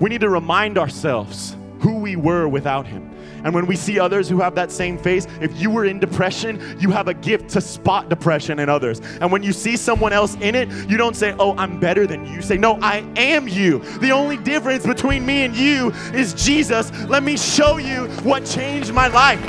We 0.00 0.10
need 0.10 0.20
to 0.22 0.28
remind 0.28 0.76
ourselves 0.76 1.56
who 1.82 1.96
we 1.96 2.14
were 2.14 2.46
without 2.46 2.86
Him. 2.86 3.10
And 3.44 3.52
when 3.52 3.66
we 3.66 3.74
see 3.74 3.98
others 3.98 4.28
who 4.28 4.40
have 4.40 4.54
that 4.54 4.70
same 4.70 4.96
face, 4.96 5.26
if 5.40 5.60
you 5.60 5.68
were 5.68 5.84
in 5.84 5.98
depression, 5.98 6.62
you 6.78 6.90
have 6.92 7.08
a 7.08 7.14
gift 7.14 7.50
to 7.50 7.60
spot 7.60 8.08
depression 8.08 8.60
in 8.60 8.68
others. 8.68 9.00
And 9.20 9.32
when 9.32 9.42
you 9.42 9.52
see 9.52 9.76
someone 9.76 10.12
else 10.12 10.36
in 10.36 10.54
it, 10.54 10.68
you 10.88 10.96
don't 10.96 11.16
say, 11.16 11.34
Oh, 11.40 11.56
I'm 11.56 11.80
better 11.80 12.06
than 12.06 12.24
you. 12.24 12.34
you 12.34 12.42
say, 12.42 12.56
No, 12.56 12.78
I 12.80 13.04
am 13.16 13.48
you. 13.48 13.80
The 13.98 14.12
only 14.12 14.36
difference 14.36 14.86
between 14.86 15.26
me 15.26 15.42
and 15.42 15.56
you 15.56 15.90
is 16.14 16.34
Jesus. 16.34 16.92
Let 17.08 17.24
me 17.24 17.36
show 17.36 17.78
you 17.78 18.06
what 18.22 18.46
changed 18.46 18.92
my 18.92 19.08
life. 19.08 19.40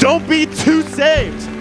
Don't 0.00 0.26
be 0.28 0.46
too 0.46 0.82
saved. 0.82 1.55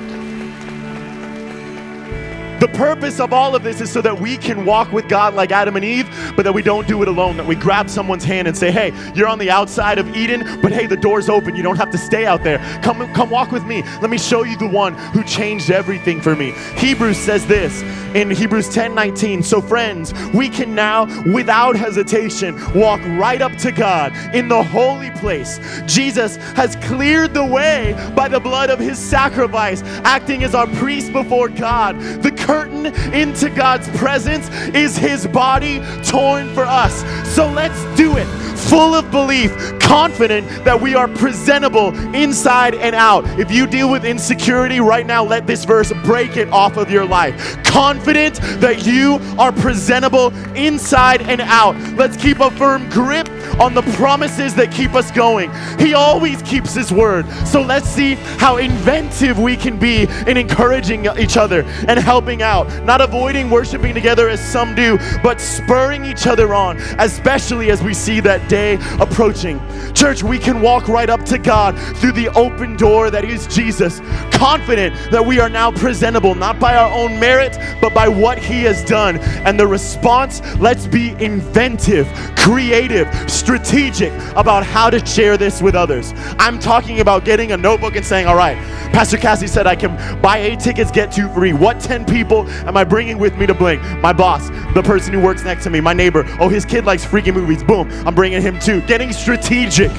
The 2.59 2.69
purpose 2.69 3.19
of 3.19 3.33
all 3.33 3.55
of 3.55 3.63
this 3.63 3.81
is 3.81 3.91
so 3.91 4.01
that 4.01 4.19
we 4.19 4.37
can 4.37 4.65
walk 4.65 4.91
with 4.91 5.07
God 5.09 5.33
like 5.33 5.51
Adam 5.51 5.75
and 5.75 5.83
Eve, 5.83 6.07
but 6.35 6.43
that 6.43 6.53
we 6.53 6.61
don't 6.61 6.87
do 6.87 7.01
it 7.01 7.07
alone. 7.07 7.37
That 7.37 7.45
we 7.45 7.55
grab 7.55 7.89
someone's 7.89 8.23
hand 8.23 8.47
and 8.47 8.57
say, 8.57 8.71
"Hey, 8.71 8.93
you're 9.13 9.27
on 9.27 9.39
the 9.39 9.51
outside 9.51 9.99
of 9.99 10.15
Eden, 10.15 10.59
but 10.61 10.71
hey, 10.71 10.85
the 10.85 10.97
door's 10.97 11.29
open. 11.29 11.55
You 11.55 11.63
don't 11.63 11.77
have 11.77 11.91
to 11.91 11.97
stay 11.97 12.25
out 12.25 12.43
there. 12.43 12.59
Come, 12.81 13.11
come 13.13 13.29
walk 13.29 13.51
with 13.51 13.65
me. 13.65 13.83
Let 14.01 14.09
me 14.09 14.17
show 14.17 14.43
you 14.43 14.57
the 14.57 14.67
one 14.67 14.93
who 15.13 15.23
changed 15.23 15.69
everything 15.69 16.21
for 16.21 16.35
me." 16.35 16.53
Hebrews 16.77 17.17
says 17.17 17.45
this 17.45 17.83
in 18.13 18.29
Hebrews 18.31 18.69
10:19. 18.69 19.43
So 19.43 19.61
friends, 19.61 20.13
we 20.33 20.49
can 20.49 20.73
now, 20.73 21.07
without 21.33 21.75
hesitation, 21.75 22.59
walk 22.73 23.01
right 23.17 23.41
up 23.41 23.55
to 23.57 23.71
God 23.71 24.13
in 24.33 24.47
the 24.47 24.63
holy 24.63 25.11
place. 25.11 25.59
Jesus 25.85 26.37
has 26.55 26.75
cleared 26.77 27.33
the 27.33 27.45
way 27.45 27.95
by 28.15 28.27
the 28.27 28.39
blood 28.39 28.69
of 28.69 28.79
His 28.79 28.97
sacrifice, 28.97 29.83
acting 30.03 30.43
as 30.43 30.55
our 30.55 30.67
priest 30.67 31.11
before 31.11 31.49
God. 31.49 31.99
The 32.21 32.31
curtain 32.45 32.85
into 33.13 33.49
God's 33.49 33.89
presence 33.97 34.49
is 34.75 34.95
his 34.95 35.25
body 35.25 35.79
torn 36.03 36.53
for 36.53 36.63
us. 36.63 37.03
So 37.35 37.49
let's 37.49 37.83
do 37.97 38.17
it 38.17 38.44
full 38.69 38.93
of 38.95 39.09
belief, 39.11 39.51
confident 39.79 40.47
that 40.65 40.79
we 40.79 40.95
are 40.95 41.07
presentable 41.07 41.95
inside 42.15 42.75
and 42.75 42.95
out. 42.95 43.23
If 43.39 43.51
you 43.51 43.67
deal 43.67 43.89
with 43.91 44.03
insecurity 44.03 44.79
right 44.79 45.05
now, 45.05 45.23
let 45.23 45.45
this 45.45 45.63
verse 45.63 45.93
break 46.03 46.37
it 46.37 46.49
off 46.49 46.77
of 46.77 46.89
your 46.89 47.05
life. 47.05 47.63
Confident 47.63 48.39
that 48.59 48.85
you 48.85 49.19
are 49.37 49.51
presentable 49.51 50.35
inside 50.55 51.21
and 51.21 51.41
out. 51.41 51.75
Let's 51.93 52.17
keep 52.17 52.39
a 52.39 52.49
firm 52.51 52.89
grip 52.89 53.29
on 53.59 53.73
the 53.73 53.83
promises 53.93 54.55
that 54.55 54.71
keep 54.71 54.95
us 54.95 55.11
going. 55.11 55.51
He 55.77 55.93
always 55.93 56.41
keeps 56.41 56.73
His 56.73 56.91
word. 56.91 57.29
So 57.45 57.61
let's 57.61 57.87
see 57.87 58.15
how 58.15 58.57
inventive 58.57 59.37
we 59.37 59.55
can 59.55 59.77
be 59.77 60.07
in 60.25 60.37
encouraging 60.37 61.05
each 61.17 61.37
other 61.37 61.61
and 61.87 61.99
helping 61.99 62.41
out, 62.41 62.67
not 62.83 63.01
avoiding 63.01 63.49
worshiping 63.49 63.93
together 63.93 64.29
as 64.29 64.39
some 64.39 64.73
do, 64.73 64.97
but 65.21 65.39
spurring 65.39 66.05
each 66.05 66.27
other 66.27 66.53
on, 66.53 66.77
especially 66.99 67.69
as 67.69 67.83
we 67.83 67.93
see 67.93 68.19
that 68.21 68.47
day 68.49 68.54
approaching. 68.55 69.59
Church, 69.93 70.23
we 70.23 70.39
can 70.39 70.61
walk 70.61 70.87
right 70.87 71.09
up 71.09 71.23
to 71.25 71.37
God 71.37 71.77
through 71.97 72.13
the 72.13 72.29
open 72.29 72.75
door 72.77 73.09
that 73.11 73.25
is 73.25 73.47
Jesus, 73.47 73.99
confident 74.31 74.95
that 75.11 75.25
we 75.25 75.39
are 75.39 75.49
now 75.49 75.71
presentable, 75.71 76.35
not 76.35 76.59
by 76.59 76.75
our 76.75 76.91
own 76.91 77.19
merit, 77.19 77.57
but 77.81 77.93
by 77.93 78.07
what 78.07 78.37
He 78.37 78.63
has 78.63 78.83
done. 78.85 79.17
And 79.45 79.59
the 79.59 79.67
response, 79.67 80.41
let's 80.57 80.87
be 80.87 81.11
inventive, 81.23 82.07
creative, 82.37 83.07
strategic 83.29 84.13
about 84.35 84.63
how 84.63 84.89
to 84.89 85.05
share 85.05 85.37
this 85.37 85.61
with 85.61 85.75
others. 85.75 86.13
I'm 86.39 86.59
talking 86.59 86.99
about 86.99 87.25
getting 87.25 87.51
a 87.51 87.57
notebook 87.57 87.95
and 87.95 88.05
saying, 88.05 88.27
all 88.27 88.35
right, 88.35 88.57
Pastor 88.91 89.17
Cassie 89.17 89.47
said 89.47 89.67
I 89.67 89.75
can 89.75 90.21
buy 90.21 90.37
eight 90.37 90.59
tickets, 90.59 90.91
get 90.91 91.11
two 91.11 91.27
free. 91.29 91.53
What 91.53 91.79
10 91.79 92.05
people 92.05 92.47
am 92.67 92.77
I 92.77 92.83
bringing 92.83 93.17
with 93.17 93.37
me 93.37 93.45
to 93.45 93.53
Blink? 93.53 93.81
My 93.99 94.13
boss, 94.13 94.49
the 94.73 94.83
person 94.83 95.13
who 95.13 95.19
works 95.19 95.43
next 95.43 95.63
to 95.65 95.69
me, 95.69 95.81
my 95.81 95.93
neighbor. 95.93 96.23
Oh, 96.39 96.47
his 96.47 96.65
kid 96.65 96.85
likes 96.85 97.03
freaky 97.03 97.31
movies. 97.31 97.63
Boom, 97.63 97.89
I'm 98.05 98.15
bringing 98.15 98.41
him 98.45 98.59
too. 98.59 98.81
Getting 98.81 99.11
strategic. 99.11 99.91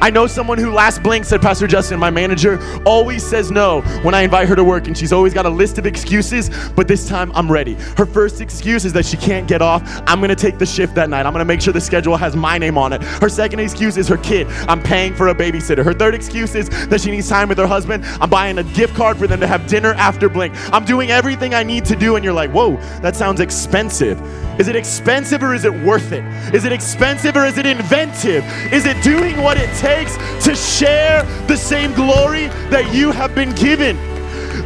I 0.00 0.10
know 0.10 0.26
someone 0.26 0.58
who 0.58 0.70
last 0.70 1.02
blink 1.02 1.24
said, 1.24 1.40
Pastor 1.40 1.66
Justin, 1.66 1.98
my 1.98 2.10
manager 2.10 2.58
always 2.84 3.24
says 3.24 3.50
no 3.50 3.80
when 4.02 4.14
I 4.14 4.22
invite 4.22 4.48
her 4.48 4.56
to 4.56 4.64
work, 4.64 4.86
and 4.86 4.96
she's 4.96 5.12
always 5.12 5.32
got 5.32 5.46
a 5.46 5.50
list 5.50 5.78
of 5.78 5.86
excuses, 5.86 6.50
but 6.76 6.88
this 6.88 7.08
time 7.08 7.32
I'm 7.34 7.50
ready. 7.50 7.74
Her 7.96 8.06
first 8.06 8.40
excuse 8.40 8.84
is 8.84 8.92
that 8.92 9.06
she 9.06 9.16
can't 9.16 9.48
get 9.48 9.62
off. 9.62 9.82
I'm 10.06 10.20
gonna 10.20 10.34
take 10.34 10.58
the 10.58 10.66
shift 10.66 10.94
that 10.96 11.08
night. 11.08 11.26
I'm 11.26 11.32
gonna 11.32 11.44
make 11.44 11.60
sure 11.60 11.72
the 11.72 11.80
schedule 11.80 12.16
has 12.16 12.36
my 12.36 12.58
name 12.58 12.76
on 12.76 12.92
it. 12.92 13.02
Her 13.02 13.28
second 13.28 13.60
excuse 13.60 13.96
is 13.96 14.08
her 14.08 14.18
kid. 14.18 14.46
I'm 14.68 14.82
paying 14.82 15.14
for 15.14 15.28
a 15.28 15.34
babysitter. 15.34 15.84
Her 15.84 15.94
third 15.94 16.14
excuse 16.14 16.54
is 16.54 16.68
that 16.88 17.00
she 17.00 17.10
needs 17.10 17.28
time 17.28 17.48
with 17.48 17.58
her 17.58 17.66
husband. 17.66 18.04
I'm 18.20 18.30
buying 18.30 18.58
a 18.58 18.64
gift 18.64 18.94
card 18.94 19.16
for 19.16 19.26
them 19.26 19.40
to 19.40 19.46
have 19.46 19.66
dinner 19.66 19.94
after 19.94 20.28
blink. 20.28 20.54
I'm 20.72 20.84
doing 20.84 21.10
everything 21.10 21.54
I 21.54 21.62
need 21.62 21.84
to 21.86 21.96
do, 21.96 22.16
and 22.16 22.24
you're 22.24 22.34
like, 22.34 22.50
whoa, 22.50 22.76
that 23.00 23.16
sounds 23.16 23.40
expensive. 23.40 24.20
Is 24.60 24.68
it 24.68 24.76
expensive 24.76 25.42
or 25.42 25.52
is 25.52 25.64
it 25.64 25.72
worth 25.72 26.12
it? 26.12 26.24
Is 26.54 26.64
it 26.64 26.72
expensive 26.72 27.36
or 27.36 27.44
is 27.44 27.58
it 27.58 27.66
inventive? 27.66 28.44
Is 28.72 28.86
it 28.86 29.02
doing 29.02 29.36
what 29.42 29.56
it 29.56 29.68
takes 29.84 30.16
to 30.44 30.56
share 30.56 31.22
the 31.46 31.56
same 31.56 31.92
glory 31.92 32.46
that 32.70 32.94
you 32.94 33.10
have 33.10 33.34
been 33.34 33.54
given? 33.54 34.13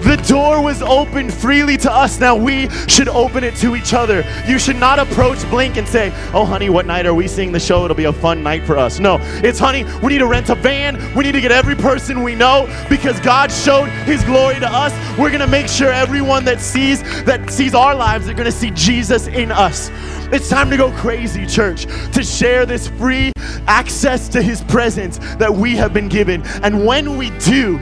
The 0.02 0.16
door 0.28 0.62
was 0.62 0.82
opened 0.82 1.32
freely 1.32 1.76
to 1.78 1.92
us. 1.92 2.20
Now 2.20 2.36
we 2.36 2.68
should 2.86 3.08
open 3.08 3.44
it 3.44 3.56
to 3.56 3.76
each 3.76 3.94
other. 3.94 4.24
You 4.46 4.58
should 4.58 4.76
not 4.76 4.98
approach 4.98 5.48
Blink 5.50 5.76
and 5.76 5.86
say, 5.86 6.12
Oh, 6.32 6.44
honey, 6.44 6.70
what 6.70 6.86
night 6.86 7.06
are 7.06 7.14
we 7.14 7.28
seeing 7.28 7.52
the 7.52 7.60
show? 7.60 7.84
It'll 7.84 7.96
be 7.96 8.04
a 8.04 8.12
fun 8.12 8.42
night 8.42 8.64
for 8.64 8.76
us. 8.76 8.98
No, 8.98 9.18
it's, 9.44 9.58
honey, 9.58 9.84
we 10.02 10.12
need 10.12 10.18
to 10.18 10.26
rent 10.26 10.50
a 10.50 10.54
van. 10.54 10.96
We 11.14 11.24
need 11.24 11.32
to 11.32 11.40
get 11.40 11.52
every 11.52 11.74
person 11.74 12.22
we 12.22 12.34
know 12.34 12.66
because 12.88 13.18
God 13.20 13.50
showed 13.50 13.88
his 14.04 14.22
glory 14.24 14.60
to 14.60 14.68
us. 14.70 14.92
We're 15.18 15.30
going 15.30 15.40
to 15.40 15.46
make 15.46 15.68
sure 15.68 15.92
everyone 15.92 16.44
that 16.44 16.60
sees 16.60 17.02
that 17.24 17.50
sees 17.50 17.74
our 17.74 17.94
lives, 17.94 18.26
they're 18.26 18.34
going 18.34 18.46
to 18.46 18.52
see 18.52 18.70
Jesus 18.70 19.26
in 19.26 19.50
us. 19.50 19.90
It's 20.30 20.48
time 20.48 20.68
to 20.70 20.76
go 20.76 20.90
crazy, 20.92 21.46
church, 21.46 21.86
to 22.12 22.22
share 22.22 22.66
this 22.66 22.88
free 22.88 23.32
access 23.66 24.28
to 24.28 24.42
his 24.42 24.62
presence 24.64 25.18
that 25.36 25.52
we 25.52 25.74
have 25.76 25.94
been 25.94 26.08
given. 26.08 26.42
And 26.62 26.84
when 26.84 27.16
we 27.16 27.30
do, 27.38 27.78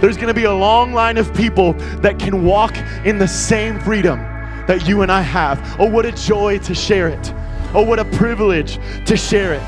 there's 0.00 0.16
going 0.16 0.28
to 0.28 0.34
be 0.34 0.44
a 0.44 0.52
long 0.52 0.92
line 0.92 1.16
of 1.18 1.32
people 1.34 1.72
that 2.02 2.18
can 2.18 2.44
walk 2.44 2.76
in 3.04 3.18
the 3.18 3.28
same 3.28 3.80
freedom 3.80 4.18
that 4.66 4.86
you 4.86 5.02
and 5.02 5.10
I 5.10 5.22
have. 5.22 5.76
Oh, 5.80 5.88
what 5.88 6.06
a 6.06 6.12
joy 6.12 6.58
to 6.58 6.74
share 6.74 7.08
it. 7.08 7.32
Oh, 7.74 7.82
what 7.82 7.98
a 7.98 8.04
privilege 8.04 8.78
to 9.06 9.16
share 9.16 9.54
it. 9.54 9.62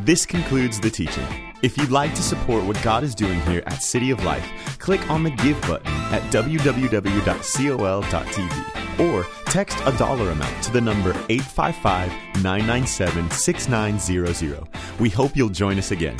This 0.00 0.26
concludes 0.26 0.80
the 0.80 0.90
teaching. 0.90 1.26
If 1.60 1.76
you'd 1.76 1.90
like 1.90 2.14
to 2.14 2.22
support 2.22 2.64
what 2.64 2.80
God 2.82 3.02
is 3.04 3.14
doing 3.14 3.40
here 3.42 3.62
at 3.66 3.82
City 3.82 4.10
of 4.10 4.24
Life, 4.24 4.48
click 4.78 5.10
on 5.10 5.22
the 5.24 5.30
Give 5.30 5.60
button 5.62 5.92
at 6.12 6.22
www.col.tv 6.32 7.18
or 9.00 9.26
text 9.44 9.78
a 9.84 9.92
dollar 9.98 10.30
amount 10.30 10.64
to 10.64 10.72
the 10.72 10.80
number 10.80 11.10
855 11.28 12.10
997 12.42 13.30
6900. 13.30 14.68
We 14.98 15.10
hope 15.10 15.36
you'll 15.36 15.48
join 15.48 15.78
us 15.78 15.90
again. 15.90 16.16